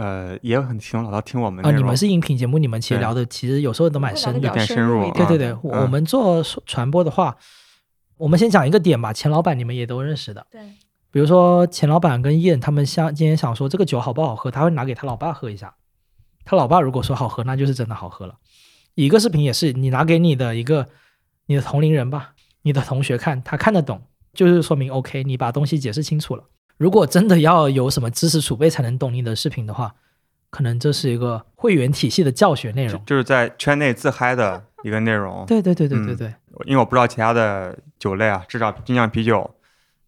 [0.00, 4.74] 呃，也有很听老道听我们啊、你们是音频节目，你们其实聊的其实有时候都蛮深的会聊得比较。
[4.74, 7.36] 深入一点对对对，我们做传播的话，
[8.16, 9.12] 我们先讲一个点吧。
[9.12, 10.58] 钱老板你们也都认识的，对，
[11.10, 15.74] 比如说钱老板跟燕他们想今天想说这个酒好不好喝，他会拿给他老爸喝一下。
[16.46, 18.36] 他老爸如果说好喝，那就是真的好喝了。
[18.94, 20.88] 一个视频也是，你拿给你的一个
[21.44, 22.32] 你的同龄人吧，
[22.62, 24.00] 你的同学看，他看得懂，
[24.32, 26.44] 就是说明 OK，你把东西解释清楚了。
[26.80, 29.94] 如果真的要有什么知识储备才能懂你的视频的话，
[30.48, 33.04] 可能这是一个会员体系的教学内容。
[33.04, 35.44] 就是在圈内自嗨的一个内容。
[35.46, 39.50] 对对对对对嗯对，因为我不知道其他的酒类啊，至少精酿啤酒，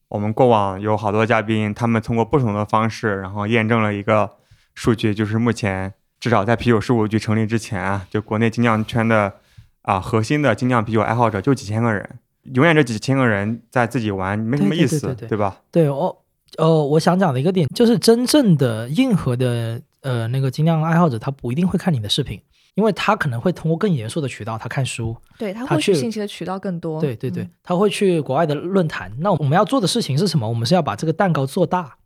[0.09, 4.31] 我们过往有好多嘉宾，他们通过不同的方式，然后验证了一个
[4.75, 9.35] 数据，就是目前至少在啤酒事务局成立之前啊，就国内精酿圈的
[9.83, 12.19] 啊核心的精酿啤酒爱好者就几千个人，
[12.55, 15.61] 永远这几千个人在自己玩没什么意思，对对对吧？
[15.71, 16.17] 对哦，
[16.59, 22.41] 呃，我想讲的一个点就是，真正的硬核的呃那个精酿爱好者，他不一定会看你的视频，
[22.75, 27.01] 因为他可能会通过更严肃的渠道，他看书，对他他获取去信息的渠道更多。
[27.01, 29.11] 对对对嗯，他会去国外的论坛。
[29.19, 30.49] 那我们要做的事情是什么？
[30.49, 31.97] 我们是要把这个蛋糕做大。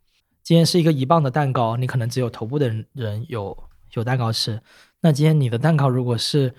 [0.43, 3.57] 今天是一个一磅的蛋糕，你可能只有头部的人人有
[3.95, 4.61] 有蛋糕吃。
[5.01, 6.53] 那今天你的蛋糕如果是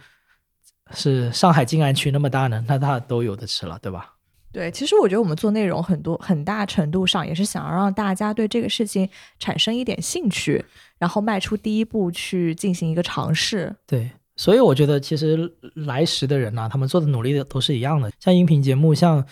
[0.92, 4.12] 是上海静安区那么大呢，那大家都有的吃了，对吧？
[4.52, 9.08] 对，其实我觉得我们做内容很多很大程度上也是想要让大家对这个事情
[9.38, 10.64] 产生一点兴趣，
[10.98, 13.74] 然后迈出第一步去进行一个尝试。
[13.86, 18.10] 对，所以我觉得其实来时的人呐、他们做的努力的都是一样的。
[18.18, 19.24] 像音频节目，像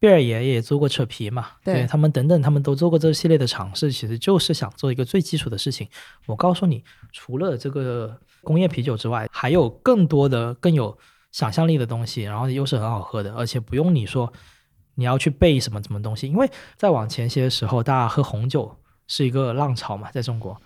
[0.00, 5.86] 贝尔爷也做过扯皮嘛，对他们等等，他们都做过这系列的尝试，其实就是想做一个最基础的事情。
[6.26, 6.82] 我告诉你，
[7.12, 10.98] 除了这个工业啤酒之外，还有更多的更有
[11.30, 14.32] 想象力的东西，然后又是很好喝的，而且不用你说
[15.02, 18.76] 你要去背什么什么东西，因为再往前些时候，大家喝红酒
[19.08, 20.56] 是一个浪潮嘛，在中国。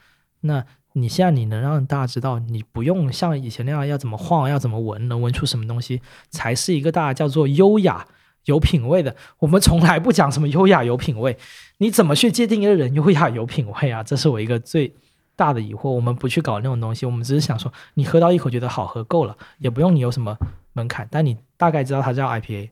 [0.42, 8.07] 那你现在你能让大家知道，你不用像以前那样要怎么晃，要怎么闻，能闻出什么东西，才是一个大家叫做优雅、
[8.44, 9.16] 有品味的。
[9.38, 11.38] 我们从来不讲什么优雅有品味，
[11.79, 14.03] 你怎么去界定一个人优雅有品味啊？
[14.03, 14.94] 这是我一个最
[15.35, 15.88] 大的疑惑。
[15.88, 20.37] 我们不去搞那种东西，我们只是想说，你喝到一口觉得好喝够了，也不用你有什么
[20.75, 22.70] 门槛，但你大概知道它叫 IPA，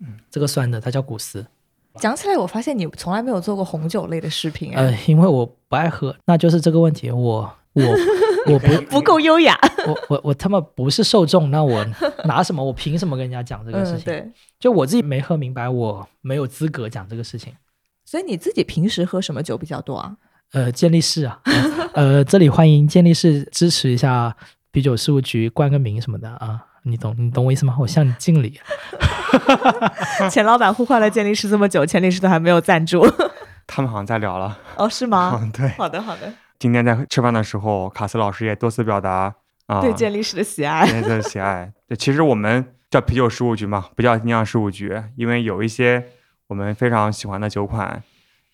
[0.00, 1.46] 嗯，这个酸的它叫古斯。
[1.96, 7.10] 讲起来，我发现你从来没有做过红酒类的视频，哎呃，因为我不爱喝，那就是这个问题。
[7.10, 7.82] 我我
[8.52, 9.58] 我不不够优雅。
[9.86, 11.84] 我我我他妈不是受众，那我
[12.24, 12.64] 拿什么？
[12.64, 14.04] 我凭什么跟人家讲这个事嗯，情？
[14.04, 14.30] 对。
[14.58, 17.52] 就我自己没喝明白，我没有资格讲这个事情。
[18.04, 20.16] 所以你自己平时喝什么酒比较多啊？
[20.52, 21.40] 呃，健力士啊，
[21.94, 24.36] 呃，这里欢迎健力士支持一下
[24.72, 27.76] 啤酒事务局冠个名什么的啊，你懂你懂我意思吗？
[27.78, 28.60] 我向你敬礼。
[30.30, 33.06] 钱老板呼唤了健力士这么久，健力士都还没有赞助。
[33.66, 34.58] 他们好像在聊了。
[34.76, 35.38] 哦，是吗？
[35.40, 35.68] 嗯， 对。
[35.70, 36.32] 好的，好的。
[36.58, 39.34] 今天在吃饭的时候，卡斯老师也多次表达
[39.66, 40.86] 啊对健力士的喜爱。
[40.86, 41.72] 对的喜爱。
[41.88, 46.04] 对，其实我们叫啤酒事务局嘛，不叫精酿事务局，因为有一些
[46.48, 48.02] 我们非常喜欢的酒款，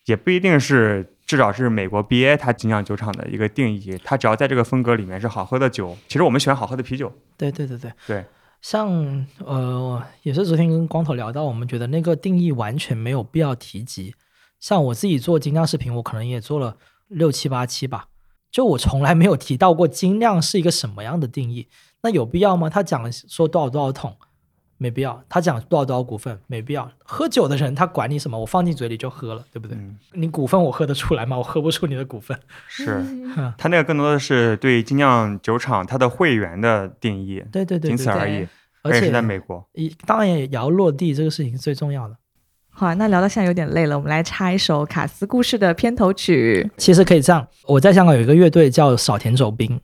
[0.05, 7.13] 也不一定是，至少是美国 BA 它精酿酒厂的一个定义，它只要在这个风格里面是好喝的酒，其实我们喜欢好喝的啤酒。
[7.37, 8.25] 对对对对对，
[8.63, 14.15] 像呃，也是昨天跟光头聊到，我们觉得那个定义完全没有必要提及。
[14.61, 16.77] 像我自己做精酿视频，我可能也做了
[17.09, 18.07] 六七八期吧，
[18.51, 21.67] 就我从来没有提到过精酿是一个什么样的定义。
[22.03, 22.71] 那有必要吗？
[22.71, 24.17] 他讲说多少多少桶，
[24.79, 26.91] 没必要；他讲多少多少股份，没必要。
[27.05, 29.77] 喝酒的人他管你什么，我放进嘴里就喝了，对不对？
[29.77, 31.39] 嗯，你股份我喝得出来吗？
[31.39, 32.39] 我喝不出你的股份。
[32.69, 32.99] 是。
[32.99, 38.47] 嗯它那个更多的是对精酿酒厂它的会员的定义，对对对仅此而已。
[38.83, 42.17] 而且在美国，一当然也要落地，这个事情是最重要的。
[42.71, 46.71] 好啊，那聊到现在有点累了，我们来插一首卡斯故事的片头曲。
[46.77, 49.81] 其实可以这样，我在香港有一个乐队叫少田走兵，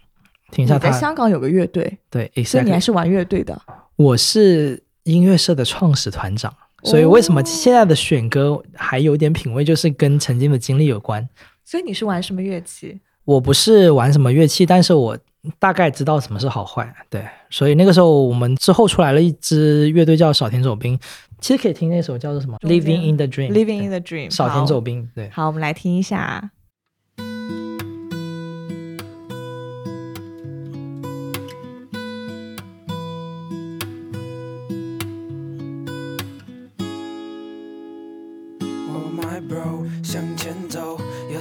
[0.50, 1.00] 听一下他在。
[1.00, 2.78] 香港有个乐队，对所以你还。
[2.78, 3.61] 是玩乐队的。
[3.96, 6.52] 我是音乐社的创始团长，
[6.85, 11.28] 所以为什么现在的选歌还有点品味，就是跟曾经的经历有关。
[11.64, 13.00] 所以你是玩什么乐器？
[13.24, 15.16] 我不是玩什么乐器，但是我
[15.59, 16.92] 大概知道什么是好坏。
[17.09, 20.98] 对，所以那个时候我们之后出来了一支乐队叫少田走兵，
[21.40, 25.09] 其实可以听那首叫做什么《Living in the Dream》Living in the Dream，少田走兵。
[25.14, 26.50] 对，好，我们来听一下。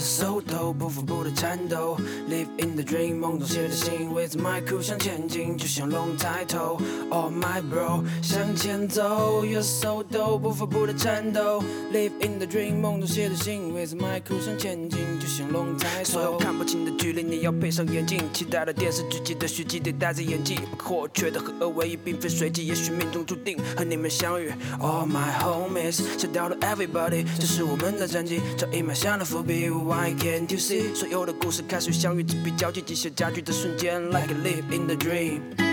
[0.02, 1.96] 走，要 so 头，不服不的颤抖
[2.28, 6.80] ，Live in the dream，梦中写的信，With my crew 向前进，就像龙抬头。
[7.10, 16.12] Oh my bro，向前走，要 so 头，不服不的颤抖，Live in the dream，梦中写的信，With my crew 向前进，就像龙抬头。
[16.12, 24.52] 所有看不清的距离，你要配上眼镜，期待的电视剧集的续集得戴着眼镜，不可或缺的合二为一，并非随机，也许命中注定和你们相遇。
[24.80, 29.70] All my homies，吓掉了 everybody，这是我们的战绩，早已埋下了伏笔。
[29.92, 30.96] Why can't you see？
[30.96, 35.71] 所有的故事开始相遇，纸笔交集，机械加剧的瞬间，like a live in the dream。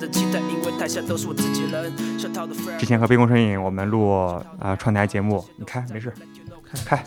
[0.00, 1.92] 着期待，因为台下都是我自己人。
[2.18, 6.12] 小套的 friend 之前和杯弓蛇影我们录啊、呃串台节目，你开没事，
[6.86, 7.04] 开，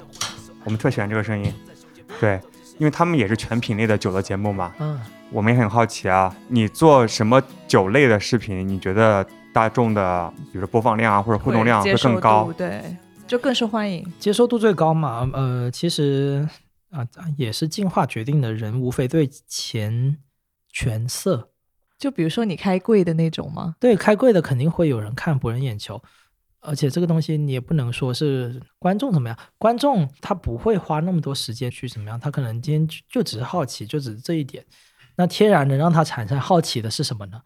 [0.63, 1.51] 我们特喜欢这个声音，
[2.19, 2.39] 对，
[2.77, 4.99] 因为他们也是全品类的酒的节目嘛，嗯，
[5.31, 12.53] 我们也很好奇啊，你做什么酒类的视频，你觉得大众的，比如说播放量啊或者互动量会更高？
[12.55, 14.05] 对，就更受欢迎。
[14.19, 16.47] 接受度最高嘛，呃，其实
[16.91, 17.03] 啊、
[17.37, 20.17] 也是进化决定的人，无非对钱、
[20.71, 21.49] 权色。
[22.03, 23.77] 就比如说你开柜的那种吗？
[23.79, 26.03] 对，开柜的肯定会有人看，博人眼球。
[26.59, 34.65] 而且这个东西你也不能说是观众怎么样，观众他不会花那么多时间去怎么样，他可能今天就就只是好奇，就只是这一点。
[35.15, 37.39] 那天然能让他产生好奇的是什么呢？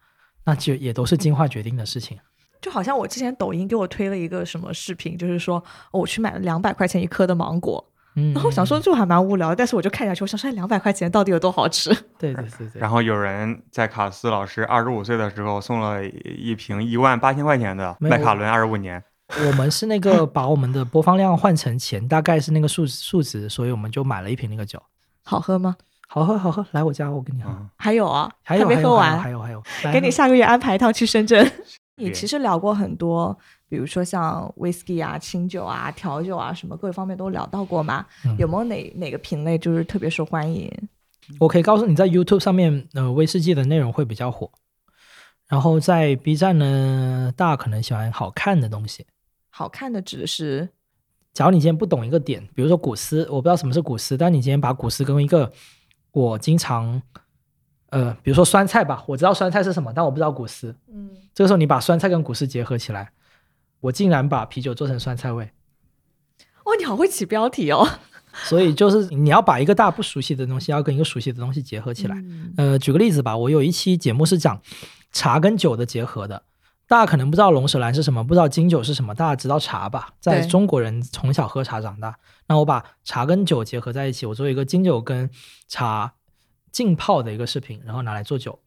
[0.44, 2.18] 那就也都是进化决定的事情。
[2.60, 5.58] 就好像我之前抖音给我推了一个什么视频，就是说、
[5.92, 11.90] 哦我去买了两百块钱一颗的芒果，嗯，然后我想说就还蛮无聊，但是我就看下去，我想说两百块钱到底有多好吃？
[12.18, 19.02] 对对对对，然后有人在卡斯老师二十五岁的时候送了一瓶一万八千块钱的麦卡伦二十五年，
[19.46, 24.82] 我们是那个把我们的播放量换成钱，大概是那个数数值，所以我们就买了一瓶那个酒，
[25.22, 25.76] 好喝吗？
[26.10, 27.50] 好喝好喝，来我家我给你喝。
[27.50, 31.46] 嗯，还有啊，还有没喝还有还有完，还有还有，给你下个月安排一趟去深圳。
[31.96, 33.36] 你其实聊过很多，
[33.68, 38.06] 比如说像 whisky 啊、清酒啊、调酒啊，什么各方面都聊到过嘛？
[38.24, 40.72] 嗯有没有哪哪个品类就是特别受欢迎？
[41.38, 44.50] 我可以告诉你，在 YouTube 上面，呃，威士忌的内容会比较火。
[45.46, 49.06] 然后在 B 站呢，大家可能喜欢好看的东西。
[49.50, 50.68] 好看的指的是
[51.32, 55.50] 假如你今天不懂一个点，比如说古诗，我不知道什么是古诗，但你今天把古诗跟一个
[56.12, 57.00] 我经常，
[57.90, 60.74] 呃，比如说酸菜吧，我知道酸菜是什么，但我不知道古诗。
[60.90, 63.10] 嗯，这个时候你把酸菜跟古诗结合起来，
[63.80, 65.50] 我竟然把啤酒做成酸菜味。
[66.64, 67.88] 哇，你好会起标题哦。
[68.44, 72.14] 所以就是你要把一个大家不熟悉的东西，要跟一个熟悉的东西结合起来。
[72.16, 74.60] 嗯呃，举个例子吧，我有一期节目是讲
[75.10, 76.44] 茶跟酒的结合的。
[76.86, 80.10] 大家可能不知道龙舌兰是什么，不知道金酒是什么，大家知道茶吧？
[80.20, 85.28] 在中国人从小喝茶长大，那我把茶跟酒结合在一起，我做一个金酒跟
[85.66, 86.14] 茶
[86.70, 88.58] 浸泡的一个视频，然后拿来做酒。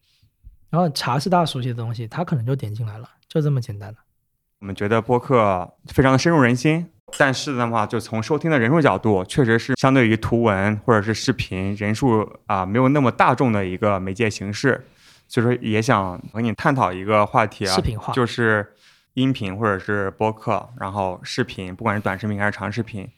[0.70, 3.98] 然后茶是大家熟悉的东西，他可能就点进来了，就这么简单的。
[4.62, 6.86] 我们觉得播客非常的深入人心，
[7.18, 14.86] 但是的话，就从收听的人数角度，确实是相对于图文或者是视频人数啊、没有那么大众的一个媒介形式，
[15.26, 18.64] 所以说也想和你探讨一个话题啊，视频化就是
[19.14, 23.08] 音频或者是播客，然后视频，不管是短视频还是长视频，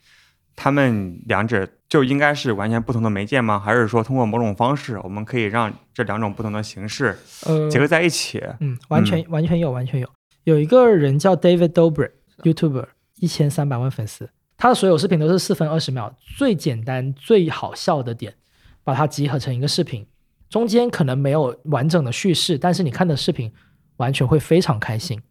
[0.57, 3.61] 他们两者就应该是完全不同的媒介吗？
[3.63, 8.43] 还是说通过某种方式，我们可以让这两种不同的形式呃，结合在一起？
[8.61, 10.09] 嗯，完全、完全有，完全有。
[10.45, 18.35] 有一个人叫 David Dobrik，YouTuber，一千三百万粉丝，他的所有视频都是四分二十秒，最简单、最好笑的点，
[18.83, 20.07] 把它集合成一个视频，
[20.51, 23.53] 中间可能没有完整的叙事，但是你看的视频
[23.97, 25.23] 完全会非常开心。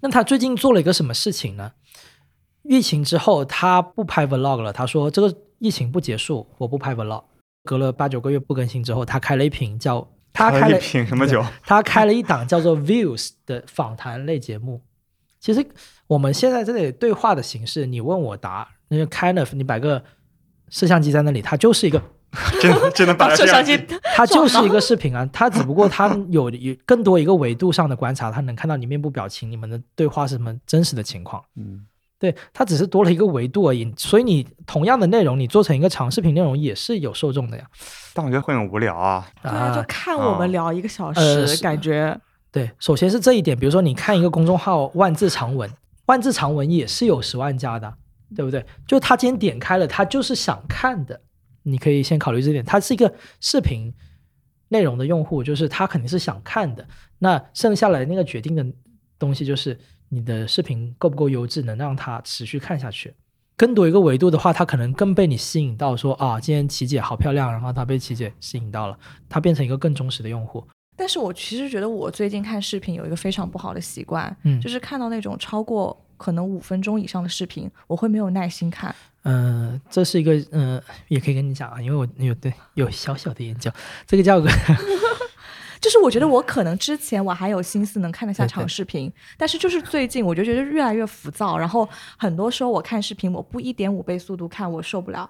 [0.00, 1.72] 那他最近做了一个什么事情呢？
[2.64, 4.72] 疫情之后，他不拍 Vlog 了。
[4.72, 7.24] 他说：“这个疫情不结束，我不拍 Vlog。”
[7.64, 11.42] 隔了八九个月不更新之后，他开了一瓶叫他开了一瓶什么酒？
[11.62, 14.82] 他开了一档叫做 Views 的访谈类节目。
[15.40, 15.64] 其实
[16.06, 20.02] 我们现在这里对话的形式，你问我答，那就 kind of 你摆个
[20.68, 22.02] 摄像机在那里，它就是一个
[22.60, 23.78] 真的真的把它 摄像机
[24.16, 31.44] 它 就是一个视频啊，它只不过它有有更多一个维度上的观察，它能看到你面部表情，你们的对话是什么真实的情况。
[31.56, 31.86] 嗯，
[32.18, 33.92] 对，它只是多了一个维度而已。
[33.96, 37.64] 所以你同样的内容，你做成一个长视频内容也是有受众的呀。
[38.14, 39.26] 但我觉得会很无聊啊。
[39.42, 42.18] 对啊，就看我们聊一个小时，呃感觉
[42.50, 45.68] 对，首先是这一点，比如说你看一个公众号万字长文，
[46.06, 47.92] 万字长文也是有十万加的，
[48.36, 48.64] 对不对？
[48.86, 51.20] 就他今天点开了，他就是想看的，
[51.64, 52.64] 你可以先考虑这点。
[52.64, 53.92] 他是一个视频
[54.68, 56.86] 内容的用户，就是他肯定是想看的。
[57.18, 58.64] 那剩下来那个决定的
[59.18, 59.76] 东西，就是
[60.08, 63.14] 你的视频够不够优质，能让他持续看下去。
[63.56, 68.98] 更多一个维度的话，他可能更被你吸引到说，啊，今天琪姐好漂亮，然后他被琪姐吸引到了，
[69.28, 70.66] 他变成一个更忠实的用户。
[70.96, 78.94] 但是我其实觉得我最近看视频有一个非常不好的习惯，嗯就是看到那种超过可能五分钟以上的视频，我会没有耐心看。
[79.22, 83.70] 嗯，这是一个嗯、也可以跟你讲啊，因为我有对有小小的研究，
[84.06, 84.50] 这个叫个
[85.84, 95.28] 就是我觉得我可能之前我还有心思能看得下长视频，但是就是最近我就觉得越来越浮躁，然后很多时候我看视频我不一点五倍速度看我受不了。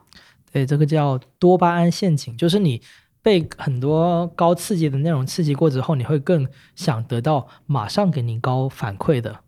[0.53, 2.81] 对，这个叫多巴胺陷阱，就是你
[3.21, 6.47] 被很多高刺激的内容刺激过之后，你会更
[6.77, 9.41] 想得到马上给你高反馈的，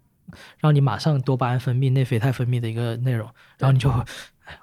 [0.58, 3.28] 让你马上多巴胺分泌、内啡肽分泌的一个内容，
[3.58, 4.02] 然后你就会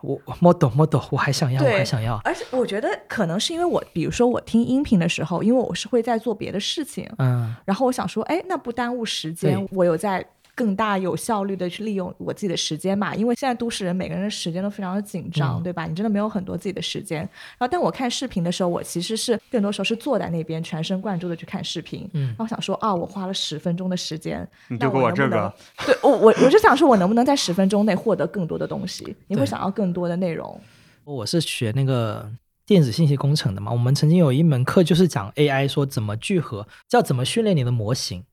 [0.01, 10.25] 我我摸懂摸懂，我还想要，我对还想要，而且我觉得可能是因为我，比如说我听音频的时候，因为我是会在做别的事情，嗯，然后我想说，哎，那不耽误时间，我有在
[10.55, 13.15] 更大有效率的去利用我自己的时间嘛。
[13.15, 15.85] 因为现在都市人每个人的时间都非常的紧张，嗯对吧？
[15.85, 17.19] 你真的没有很多自己的时间。
[17.19, 22.09] 然后，但我看视频的时候，我其实是更多时候是坐在那边全神贯注的去看视频。
[22.13, 25.53] 嗯然后想说啊，我花了十分钟的时间，你就给我这个 我能能，
[25.87, 29.15] 对我我我就想说，我能不能在十分钟内获得更多的东西？
[29.27, 30.59] 你会想要更多的内容。
[31.03, 32.29] 我是学那个
[32.65, 38.23] 电子信息工程的嘛，我们曾经有一门课就是讲 AI 说怎么聚合，叫怎么训练你的模型。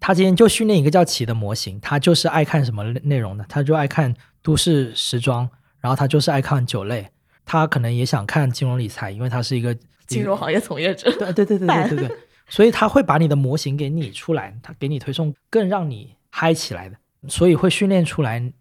[0.00, 5.48] 他今天就训练一个叫奇的模型，他就是爱看什么内内容的，他就爱看都市时装，
[5.80, 7.08] 然后他就是爱看酒类，
[7.44, 9.76] 他可能也想看金融理财，因为他是一个
[10.06, 12.16] 金融行业从业者，对对对对对对对，
[12.48, 16.96] 所以他会把你的模型给拟出来，他给你推送更让你嗨起来的，
[17.28, 18.52] 所以会训练出来。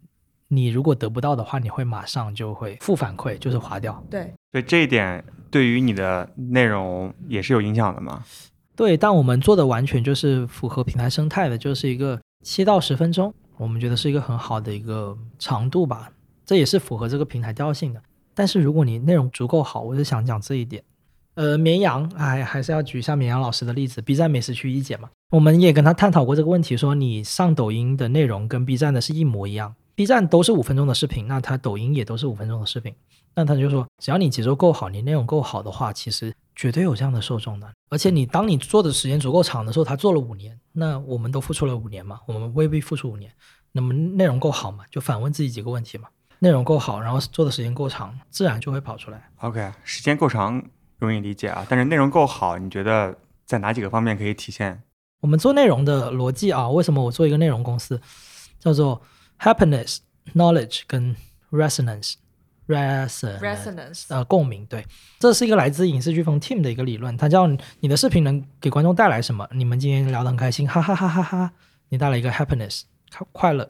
[0.49, 4.01] 你如果得不到的话，你会马上就会负反馈，就是划掉。
[4.09, 5.21] 对，所以这一点
[5.51, 8.23] 对于你的内容也是有影响的嘛？
[8.77, 16.11] 对，但我们做的完全就是符合平台生态的，就是一个七到十分钟，我们觉得是一个很好的一个长度吧，
[16.45, 17.99] 这也是符合这个平台调性的。
[18.35, 20.83] 但是如果你内容足够好，我是想讲这一点。
[21.33, 32.93] 呃，绵阳，哎，还是要举一下绵阳老师的例子，B 站美食区一姐嘛，我们也跟他探讨过这个问题，说你上抖音的内容跟 B 站的是一模一样，B 站都是五分钟的视频，那它抖音也都是五分钟的视频，
[33.39, 37.71] 那他就说，只要你节奏够好，你内容够好的话，其实绝对有这样的受众的。
[37.87, 43.31] 而且你当你做的时间足够长的时候，他做了五年，那我们都付出了五年嘛，我们未必付出五年，
[43.73, 46.09] 那么内容够好嘛，就反问自己几个问题嘛，
[46.39, 49.29] 内容够好，然后做的时间够长，自然就会跑出来。
[49.41, 50.59] OK，时间够长
[50.97, 53.15] 容易理解啊，但是内容够好，你觉得
[53.45, 54.81] 在哪几个方面可以体现？
[55.21, 58.01] 我们做内容的逻辑啊，为什么我做一个内容公司，
[58.59, 58.99] 叫做
[59.37, 59.99] happiness、
[60.33, 61.15] knowledge 跟
[61.51, 62.15] resonance。
[62.67, 64.85] Resonance resonance 呃共鸣，对，
[65.19, 67.47] 这是一个来自影视飓风 team 的一个理论，它叫
[67.79, 69.47] 你的视频能给观众带来什么？
[69.51, 71.51] 你们今天聊得很开心，哈哈哈哈哈，
[71.89, 73.63] 你带来一个 happiness 快快乐，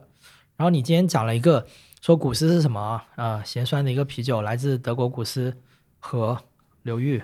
[0.56, 1.64] 然后你今天讲了一个
[2.00, 5.56] 说古斯是什么啊、呃咸酸的一个啤酒，来自德国古斯
[6.00, 6.36] 河
[6.82, 7.22] 流域，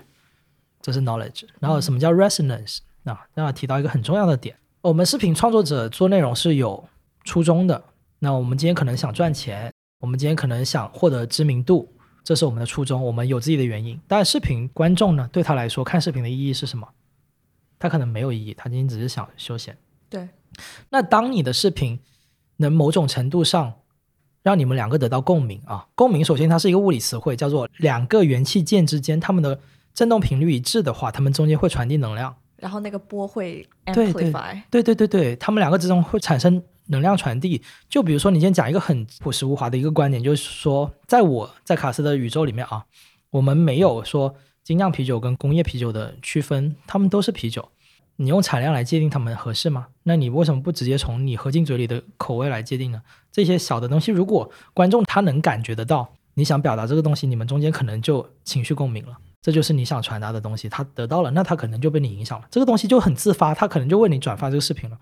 [0.80, 1.42] 这是 knowledge。
[1.58, 3.26] 然后什么叫 resonance 啊？
[3.34, 6.88] 那提到一个很重要的点，我们视频创作者做内容是有
[7.24, 7.82] 初衷的。
[8.20, 9.70] 那我们今天可能想赚钱，
[10.04, 11.90] 我们今天可能想获得知名度，
[12.22, 13.98] 这是我们的初衷，我们有自己的原因。
[14.06, 16.86] 但视频观众呢，对他来说看视频的意义是什么？
[17.78, 19.74] 他可能没有意义，他今天只是想休闲。
[20.10, 20.28] 对，
[20.90, 21.98] 那当你的视频
[22.58, 23.72] 能某种程度上
[24.42, 29.58] 让你们两个得到共鸣啊，共鸣首先它是一个物理词汇，叫做两个元器件之间它们的
[29.94, 32.36] 振动频率一致的话，它们中间会传递能量。
[32.58, 37.62] 然后那个波会对对 amplify，对对对对，他们两个之中会产生能量传递。
[37.88, 42.84] 就比如说，你今天讲一个很朴实无华的一个观点，就是说，在我在卡斯的宇宙里面啊，
[43.30, 47.68] 我们没有说精酿啤酒跟工业啤酒的区分，它们都是啤酒。
[48.16, 49.88] 你用产量来界定它们合适吗？
[50.04, 53.02] 那你为什么不直接从你喝进嘴里的口味来界定呢？
[53.32, 59.16] 这些小的东西，如果观众他能感觉得到你想表达这个东西，你们中间可能就情绪共鸣了。
[59.42, 62.46] 这就是你想传达的东西，他得到了，那他可能就被你影响了。
[62.50, 64.96] 这个东西就很自发，他可能就为你转发这个视频了，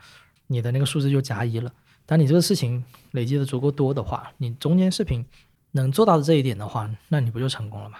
[0.52, 1.72] 你的那个数字就加一了。
[2.04, 5.24] 当你这个事情累积的足够多的话，你中间视频
[5.72, 7.98] 能做到这一点的话，那你不就成功了吗？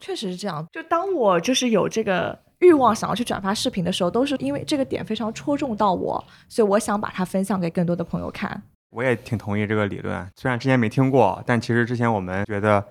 [0.00, 0.66] 确实是这样。
[0.70, 8.62] 就当我就是有这个欲望想要去转发视频的时候，都是因为这个点非常戳中到我，所以我想把它分享给更多的朋友看。
[8.90, 12.84] 我也挺同意这个理论，虽然之前没听过，但其实之前我们觉得，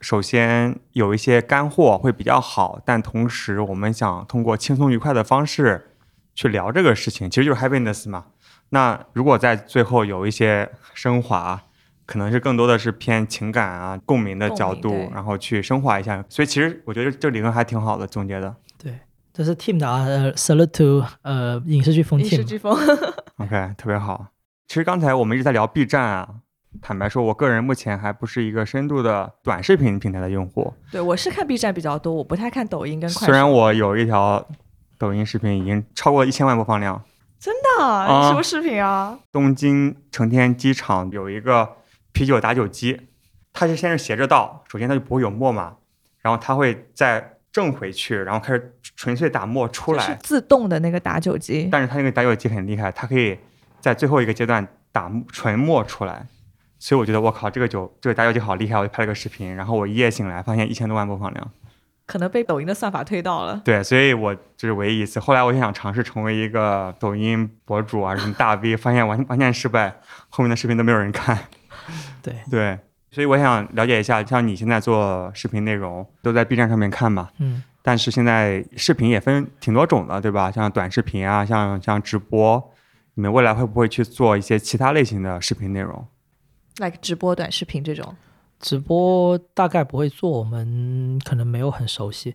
[0.00, 5.96] 首先有一些干货会比较好，但同时我们想通过轻松愉快的方式
[6.34, 8.26] 去聊这个事情，其实就是 happiness 嘛。
[8.70, 11.60] 那如果在最后有一些升华，
[12.06, 16.24] 可能是更多的是偏情感啊、共鸣的角度然后去升华一下。
[16.28, 18.54] 所以其实我觉得这理论还挺好的，总结的。
[18.82, 18.98] 对
[19.32, 22.76] 这是 Team 的啊呃 salute to 呃影视剧风影视飓风
[23.36, 24.26] ，OK，特别好。
[24.66, 26.28] 其实刚才我们一直在聊 B 站啊，
[26.80, 30.72] 坦白说，我个人目前还不是一个深度的短视频平台的用户。
[30.92, 33.26] 对我是看 B 站比较多，我不太看抖音跟快手。
[33.26, 34.46] 虽然我有一条
[34.98, 37.02] 抖音视频已经超过一千万播放量，
[37.40, 39.18] 真的、啊什么视频啊？
[39.32, 41.76] 东京成田机场有一个
[42.12, 43.08] 啤酒打酒机，
[43.54, 45.76] 它是先是斜着倒，首先它就不会有沫嘛，
[46.20, 50.18] 然后它会再正回去，然后开始纯粹打沫出来是来。
[50.22, 53.38] 自动的那个打酒机，但是它那个打酒机很厉害，它可以
[53.80, 56.26] 在最后一个阶段打纯沫出来。
[56.78, 61.50] 所以我觉得我靠，这个酒这个打酒机好厉害，我就拍了个视频，然后我一夜醒来发现一千多万播放量。
[62.10, 63.62] 可能被抖音的算法推到了。
[63.64, 65.20] 对，所以我这是唯一一次。
[65.20, 71.38] 后来我就想尝试成为一个抖音博主啊，什么大 V，发现完完全失败，后面的视频都没有人看。
[72.20, 72.78] 对对，
[73.12, 77.28] 所以我想了解一下，像你现在做视频内容都在 B 站上面看嘛？
[77.38, 80.50] 嗯，但是现在视频也分挺多种的，对吧？
[80.50, 82.72] 像短视频啊，像像直播，
[83.14, 86.04] 你们未来会不会去做一些其他类型的视频内容
[86.78, 88.16] ？like 直播短视频这种，
[88.60, 92.34] 直播大概不会做，我们可能没有很熟悉，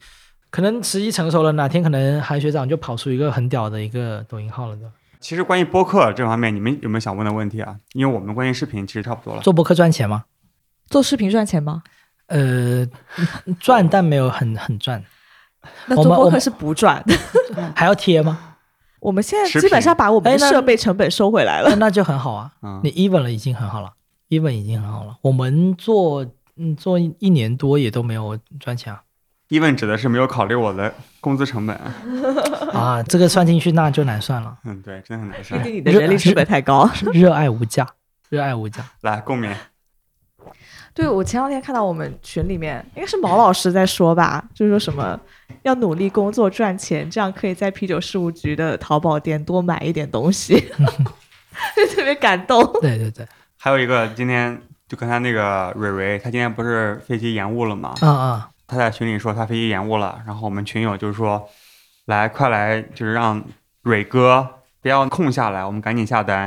[0.50, 4.92] 可能时机成熟了，哪天可能韩学长就跑出一个很屌的一个抖音号了的。
[5.20, 7.76] 其实关于播客这方面，你们有没有想问的问题啊？
[7.94, 9.42] 因为我们关于视频其实差不多了。
[9.42, 10.26] 做播客赚钱吗？
[10.90, 11.84] 做视频赚钱吗？
[12.28, 12.86] 呃，
[13.60, 15.04] 赚但没有很很赚，
[15.88, 17.04] 那我们我们做播客是不赚。
[17.76, 18.56] 还要贴吗？
[19.00, 21.70] 我们现在基本上把我们的设备成本收回来了。
[21.70, 23.94] 那那就很好啊，嗯你 even 了已经很好了
[24.30, 25.18] ，even 已经很好了。
[25.22, 26.26] 我们做
[26.58, 29.02] 嗯做一年多也都没有赚钱啊
[29.50, 31.76] ，even 指的是没有考虑我的工资成本。
[32.74, 34.58] 啊，这个算进去那就难算了。
[34.66, 35.64] 嗯，对，真的很难毕算。
[35.64, 36.90] 竟你的人力成本太高。
[37.14, 37.88] 热爱无价，
[38.30, 38.84] 热爱无价。
[39.02, 39.54] 来共勉。
[40.94, 45.20] 对，我前两天看到我们群里面，应该是毛老师在说吧，就是说什么
[45.64, 50.56] 要努力工作赚钱，这样可以在啤酒事务局的淘宝店多买一点东西，
[51.76, 52.64] 就特别感动。
[52.82, 53.28] 对对对，
[53.66, 57.96] 还有一个，今天就刚才那个蕊蕊，她今天不是飞机延误了吗？
[58.02, 61.50] 啊啊，她在群里说她飞机延误了，然后我们群友就是说，
[62.06, 63.44] 来快来，就是让
[63.82, 64.48] 蕊哥
[64.84, 66.42] 不要空下来，我们赶紧下单，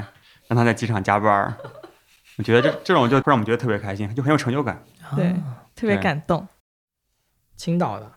[0.46, 1.54] 让他在机场加班儿。
[2.38, 4.80] 我觉得这这种就会让我们觉得特别开心，就很有成就感。
[5.16, 6.46] 对啊特别感动。
[7.56, 8.08] 青岛的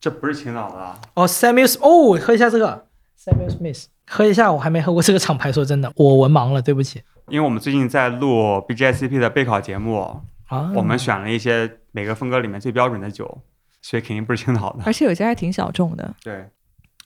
[0.00, 2.86] 这不是青岛的啊，哦，Samuel Smith- 哦，喝一下这个
[3.22, 10.72] Samuel Smith，喝一下，我还没喝过这个厂牌，说真的，我文盲了，对不起因为我们最近在录 BGSCP 的备考节目，啊。
[10.74, 13.42] 我们选了一些每个风格里面最标准的酒，
[13.82, 14.84] 所以肯定不是青岛的。
[14.84, 16.14] 而且有些还挺小众的。
[16.22, 16.48] 对，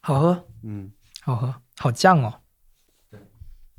[0.03, 0.91] 好喝，嗯，
[1.23, 2.35] 好喝，好酱哦，
[3.11, 3.19] 对，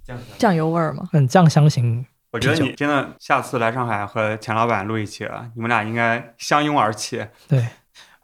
[0.04, 1.08] 酱酱油味儿吗？
[1.12, 2.06] 很酱香型。
[2.32, 7.28] 我觉得你真的下次来上海和钱老板录一期，你们俩应该相拥而泣。
[7.48, 7.68] 对，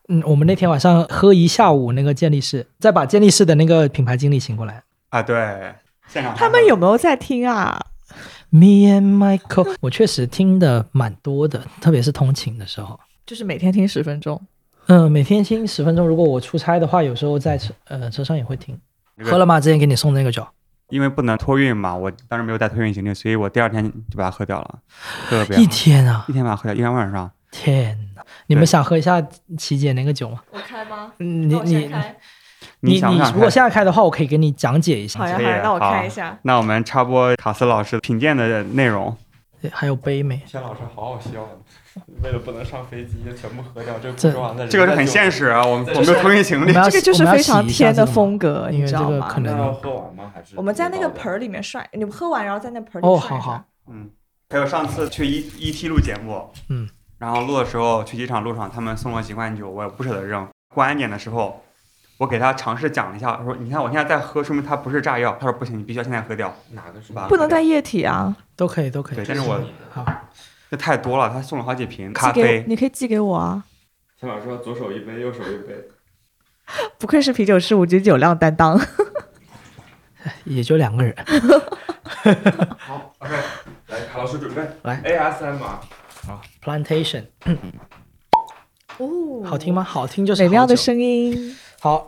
[0.07, 4.81] 嗯，我们那天晚上喝一下午那个健力士，再把健力士的那个品牌经理请过来。
[5.09, 5.75] 啊，对，
[6.07, 7.86] 现场他们有没有在听啊？
[8.49, 12.99] Me and Michael，我确实听的蛮多的，特别是通勤的时候。
[13.25, 14.41] 就是每天听十分钟。
[14.87, 16.07] 嗯，每天听十分钟。
[16.07, 18.79] 如果我出差的话，有时候在车呃车上也会听。
[19.23, 19.59] 喝了吗？
[19.59, 20.47] 之前给你送的那个酒，
[20.89, 24.79] 因为不能托运嘛，我当时没有带托运行李，所以我第二天就把它喝掉了，
[25.27, 27.29] 特别好一天啊一，天把它喝掉，一天晚上。
[27.51, 28.23] 天哪！
[28.47, 29.21] 你们想喝一下
[29.57, 30.41] 琪姐那个酒吗？
[30.51, 31.11] 我开吗？
[31.19, 31.89] 嗯你你
[32.81, 35.19] 你想想你如果现在开的话，我可以给你讲解一下。
[35.19, 36.37] 好呀好呀，那我好看一下。
[36.43, 39.15] 那我们插播卡斯老师品鉴的内容。
[39.59, 40.37] 对还有杯没？
[40.45, 41.49] 天老师好好笑啊，
[42.21, 49.27] 为了不能上飞机，全部喝掉，这这不装在这个是很现实啊，我们我没有托运行李这个就是非常天的风格，你知道吗？
[49.27, 50.31] 可能那要喝完吗？
[50.31, 54.11] 还是我们在那个盆儿儿里面涮，你们喝完然后在那盆儿里哦，涮一涮好好，嗯，
[54.51, 60.47] 还有上次去 E E T 录节目，嗯，然后录的时候去机场路上，他们送了几罐酒，我也不舍得扔。
[60.75, 61.63] 过安检的时候，
[62.17, 65.37] 我给他尝试讲了一下，我说你看我现在在喝，说明它不是炸药。
[65.39, 67.27] 他说不行，你必须要现在喝掉，哪个是是吧？
[67.29, 68.35] 不能带液体啊。
[68.55, 69.25] 都可以都可以对，。
[69.27, 69.61] 但是我
[69.91, 70.05] 好，
[70.71, 73.63] 这太多了，他送了好几瓶咖啡，你可以寄给我啊。
[74.19, 75.75] 天老师说左手一杯，右手一杯。
[76.97, 78.79] 不愧是啤酒事务局酒量担当。
[80.43, 81.15] 也就两个人。
[82.77, 83.33] 好，OK，
[83.87, 87.23] 来，卡老师准备来 ASMR，好 Plantation，
[88.97, 89.83] 哦，好听吗？？
[89.83, 91.55] 好听就是美妙的声音
[91.87, 92.07] 好。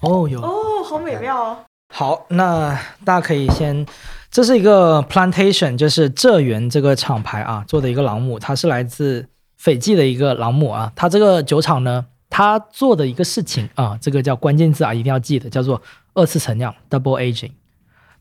[0.02, 1.58] 哦，有哦，好美妙哦。
[1.92, 3.86] 好，那大家可以先，
[4.30, 10.92] 这是一个 Plantation，就是浙源这个厂牌啊做的一个朗姆，它是来自斐济的一个朗姆啊。
[10.94, 15.82] 它这个酒厂呢，它做的一个事情啊，这个叫关键字啊，一定要记得，叫做
[16.14, 17.52] 二次陈酿 （double aging）。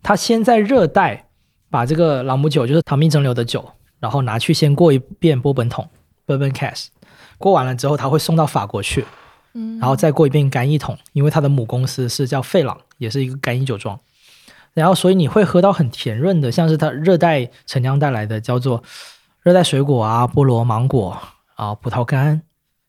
[0.04, 1.28] 它先在热带
[1.70, 3.70] 把这个朗姆酒，就是糖蜜蒸馏的酒，
[4.00, 5.88] 然后拿去先过一遍波本桶
[6.28, 6.88] （bourbon cask），
[7.40, 9.04] 过完了之后，他会送到法国去，
[9.54, 14.00] 嗯然后再过一遍干邑桶，因为他的母公司是叫费朗，也是一个干邑酒庄。
[14.76, 18.82] 然后所以你会喝到很甜润的，像是它热带陈酿带来的叫做
[19.42, 21.18] 热带水果啊，菠萝、芒果
[21.56, 22.40] 啊，葡萄干、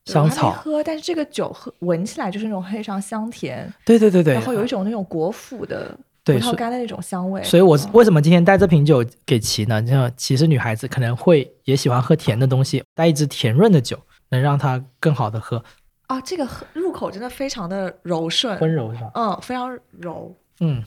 [0.05, 7.42] 香草，喝，但是这个酒喝闻起来就是那种非常香甜，对对对对，然后有一种那种果脯的葡萄干的那种香味。
[7.42, 9.84] 所以我嗯为什么今天带这瓶酒给琪呢？
[9.86, 13.98] 像其实女孩子，可能会也喜欢喝甜的东西，带一支甜润的酒，
[14.30, 15.62] 能让它更好的喝，
[16.06, 19.10] 啊，这个喝入口真的非常的柔顺，温柔是吧？
[19.14, 20.82] 嗯，非常柔，嗯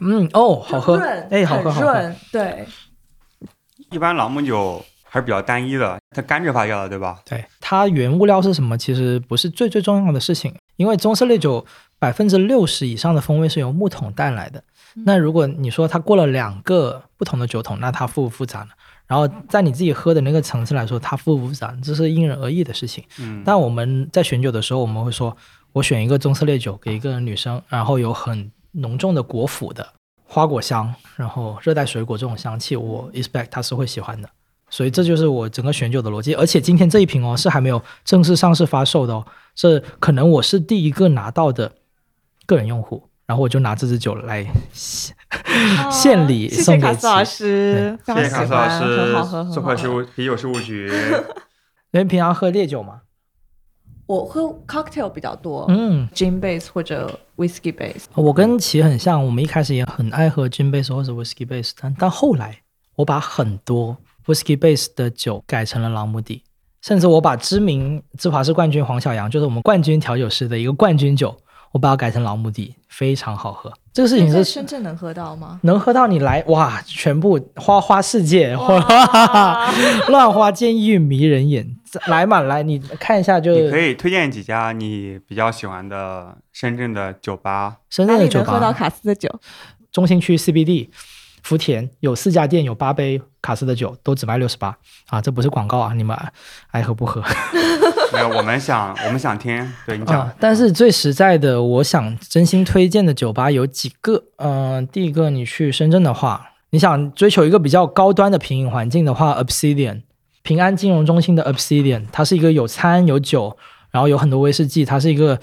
[0.00, 2.14] 嗯哦，好喝，润哎，好喝好喝。
[2.32, 2.66] 对，
[3.90, 7.20] 一般朗姆酒还是比较单一的，它干制发酵的，对吧？
[7.24, 11.64] 对，它原物料是什么，其实不是最最重要的事情，因为棕色烈酒
[11.98, 14.62] 百分之六十以上的风味是由木桶带来的。
[15.06, 18.68] 那如果你说它过了两个不同的酒桶，那它复不复杂呢？
[19.06, 23.04] 然后在你自己喝的那个层次来说，它复不复杂，这是因人而异的事情。
[23.20, 25.36] 嗯，但我们在选酒的时候，我们会说，
[25.72, 29.86] 我选一个棕色烈酒给一个女生，然后有很浓重的果脯的
[30.24, 34.28] 花果香，然后热带水果这种香气，我 expect 她是会喜欢的。
[34.70, 36.34] 所以这就是我整个选酒的逻辑。
[36.34, 39.24] 而且今天这一瓶哦是还没有正式上市发售的哦，
[39.54, 41.70] 这可能我是第一个拿到的
[42.46, 44.44] 个人用户，然后我就拿这支酒来
[45.90, 49.50] 献礼送给琪谢卡斯老师，非谢谢卡斯老师很好喝，，很好喝。
[49.52, 50.90] 做客事务啤酒事务局。
[51.92, 53.02] 因为平常喝烈酒嘛，
[54.06, 58.04] 我喝 cocktail 比较多，嗯，gin base 或者 whisky base。
[58.14, 62.58] 我跟琪很像，我们一开始也很爱喝 gin base 或者 whisky base，但但后来
[62.96, 66.42] 我把很多 whisky base 的酒改成了朗姆底，
[66.82, 71.36] 甚至我把知名芝华士冠军黄小阳，就是我们冠军调酒师的一个冠军酒，
[71.74, 73.72] 我把它改成老母底，非常好喝。
[73.92, 75.58] 这个事情在是深圳能喝到吗？
[75.64, 79.72] 能喝到你来哇，全部花花世界，哇
[80.06, 81.66] 乱花渐欲迷人眼，
[82.06, 87.78] 来嘛来，你看一下就你可以推荐几家你比较喜欢的深圳的酒吧？
[87.90, 89.28] 深圳的酒吧里能喝到，卡斯的酒？
[89.90, 90.90] 中心区 CBD。
[91.44, 94.74] 福田有四家店，有八杯卡斯的酒，都只卖六十八
[95.08, 95.20] 啊！
[95.20, 96.16] 这不是广告啊，你们
[96.70, 97.22] 爱喝不喝
[98.14, 100.34] 没有，我们想我们想听，对你讲啊。？
[100.40, 104.22] 但是最实在的，我想真心推荐的酒吧有几个。
[104.38, 110.00] 嗯、第一个，你去深圳的话，你想追求一个比较高端的品饮环境的话，Obsidian
[110.42, 113.54] 平安金融中心的 Obsidian，它是一个有餐有酒，
[113.90, 115.38] 然后有很多威士忌，它是一个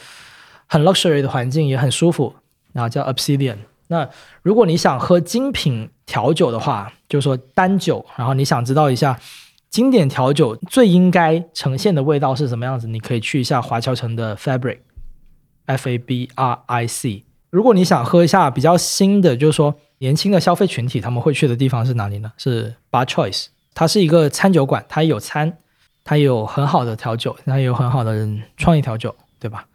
[0.65, 2.33] 很 luxury 的环境，也很舒服，
[2.73, 3.57] 然后叫 Obsidian。
[3.91, 4.09] 那
[4.41, 9.19] 如果你想喝精品调酒的话，就是说单酒，然后你想知道一下
[9.69, 17.25] 经典调酒最应该呈现的味道是什么样子，你可以去一下华侨城的 Fabric，F A B R I C。
[17.49, 22.31] 如果你想喝一下比较新的，就是说年轻的消费群体他们会去的地方是哪里呢？
[22.37, 25.57] 是 Bar Choice，它是一个餐酒馆，它有餐，
[26.05, 28.25] 它有很好的调酒，它有很好的
[28.55, 29.65] 创意调酒，对吧？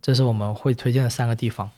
[0.00, 1.70] 这是我们会推荐的三个地方。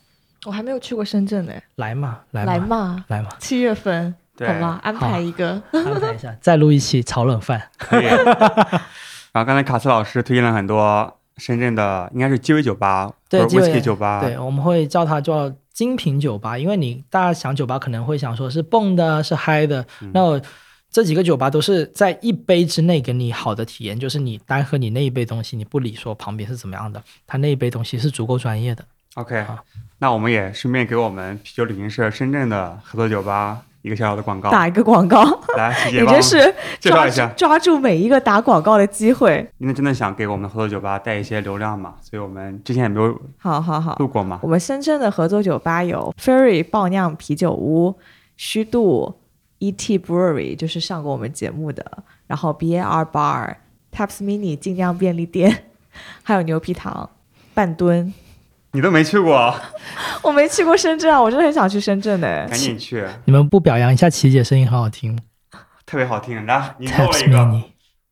[0.47, 4.47] 我还没有去过深圳呢，来嘛，来嘛，来嘛，来嘛，七月份，对。
[4.47, 5.61] 好吧，安排一个。
[5.73, 7.61] 安排一下， 再录一期炒冷饭。
[7.77, 8.05] 可以。
[9.33, 20.11] 然后刚才卡斯老师推荐了很多深圳的，应该是鸡尾酒吧，对鸡尾酒吧，对，我们会叫它叫精品酒吧，因为你大家想酒吧可能会想说是蹦的，是嗨的，嗯。
[20.15, 20.41] 那我
[20.91, 28.85] 这几个酒吧都是在一杯之内给你好的体验，就是你单喝你那一杯东西，你不理说旁边是怎么样的，他那一杯东西是足够专业的。
[29.15, 29.59] OK，好
[30.01, 34.51] 那我们也顺便给我们啤酒旅行社深圳的合作酒吧一个小小的广告。
[34.51, 35.25] 打一个广告，
[35.57, 37.27] 来，你真是介绍一下。
[37.37, 39.49] 抓住每一个打广告的机会。
[39.59, 44.39] 因为真的想给我们的合作酒吧带一些流量嘛，所以我们之前也没有好好好，录过嘛。
[44.43, 47.99] 我们深圳的合作酒吧有 Ferry 爆酿啤酒屋、
[48.37, 49.21] 虚度、
[49.61, 51.85] ET Brewery，就是上过我们节目的，
[52.27, 53.57] 然后 BAR Bar、
[53.93, 55.65] Taps Mini 精酿便利店，
[56.23, 57.11] 还有牛皮糖、
[57.55, 58.13] 半吨。
[58.73, 59.55] 你都没去过，
[60.23, 62.47] 我没去过深圳啊，我真的很想去深圳的。
[62.49, 65.19] 赶紧去，你们不表扬一下琪姐声音很好听吗
[65.87, 66.45] 特别好听。
[66.47, 67.39] 来，你给我一个，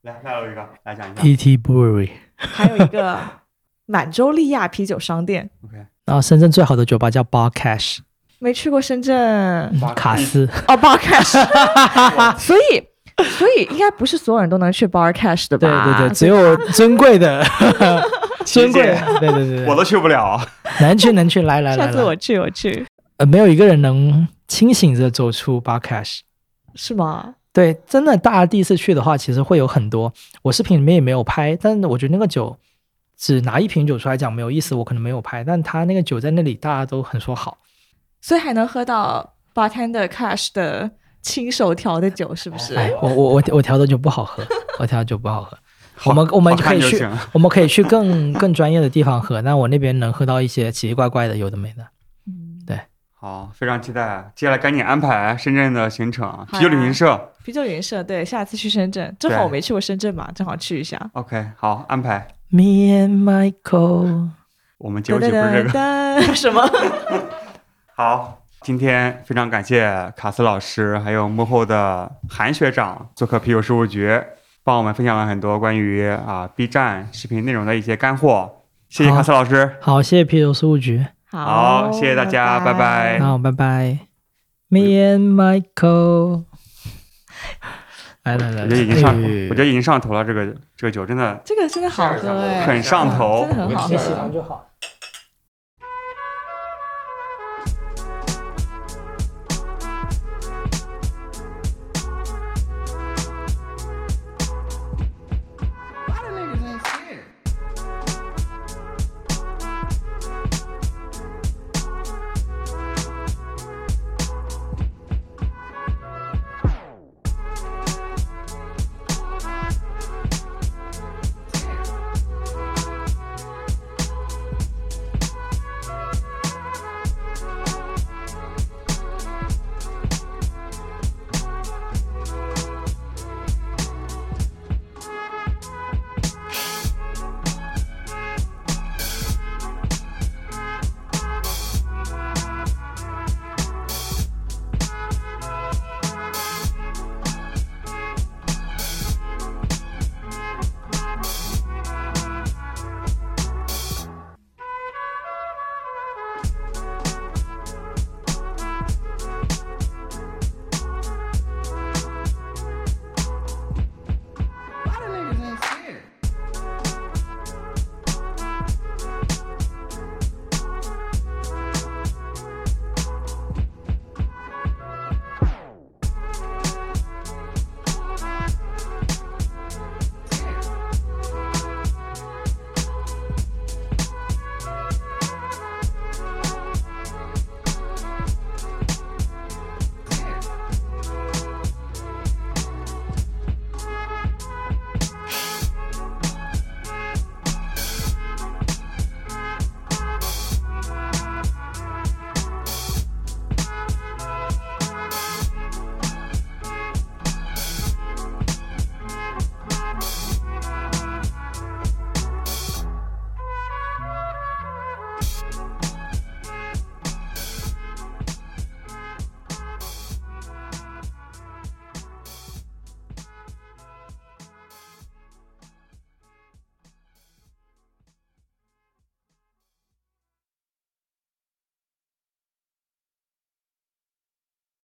[0.03, 1.23] 来，再有一个，来讲一下。
[1.23, 3.19] ET Brewery，还有一个
[3.87, 5.77] 满洲利亚啤酒商店，OK，
[6.07, 7.99] 然后深圳最好的酒吧叫 Bar Cash，
[8.39, 10.49] 没去过深圳哇卡斯。
[10.69, 12.37] 哦，Bar Cash。
[12.41, 12.83] 所以
[13.25, 15.99] 所以应该不是所有人都能去 Bar Cash 的对吧？
[15.99, 17.45] 对对，只有尊贵的，
[18.47, 18.83] 尊贵，
[19.21, 20.41] 对对对对，我都去不了。
[20.81, 22.87] 能去能去，来来来来，下次我去，我去，
[23.19, 26.21] 呃，没有一个人能清醒着走出 Bar Cash。
[26.75, 27.35] 是吗？
[27.53, 30.13] 对，真的，大家第一次去的话，其实会有很多。
[30.43, 32.55] 我视频里面也没有拍，但是我觉得那个酒
[33.17, 35.43] 只拿一瓶酒出来讲没有意思，我可能没有拍。
[35.43, 37.57] 但他那个酒在那里，大家都很说好。
[38.21, 40.91] 所以还能喝到 Bartender Cash 的
[41.23, 42.75] 亲手调的酒，是不是？
[42.75, 44.47] 哎，我我我我调的酒不好喝，
[44.79, 45.57] 我调的酒不好喝。
[46.05, 49.41] 我们我们好可以去我们可以去更更专业的地方喝。
[49.43, 51.83] 那我那边能喝到一些奇奇怪怪的，有的没的。
[52.27, 52.79] 嗯，对
[53.15, 54.31] 好，非常期待。
[54.35, 57.33] 接下来赶紧安排深圳的行程，啤酒旅行社。
[57.45, 61.01] 啤酒旅行社，对，下次去深圳，正好我没去过深圳嘛，正好去一下。
[61.15, 62.29] OK，好，安排。
[62.51, 64.29] Me and Michael，
[64.79, 66.23] 我们结尾曲不是这个。
[66.35, 66.63] 什么？
[67.95, 74.21] 好，今天非常感谢卡斯老师，还有幕后的韩学长做客啤酒事务局，
[74.67, 78.65] 帮我们分享了很多关于啊 B 站视频内容的一些干货。
[78.89, 79.77] 谢谢卡斯老师。
[79.81, 83.99] 好，谢谢啤酒事务局，好谢谢大家拜拜好，拜拜。
[84.69, 86.43] Me and Michael，
[88.25, 90.25] 来来来，我觉得已经上，哎我觉得已经上头了。
[90.25, 94.35] 这个这个酒真的这个真的好喝哎，很上头真的很好你喜欢喝。
[94.35, 94.67] 就好。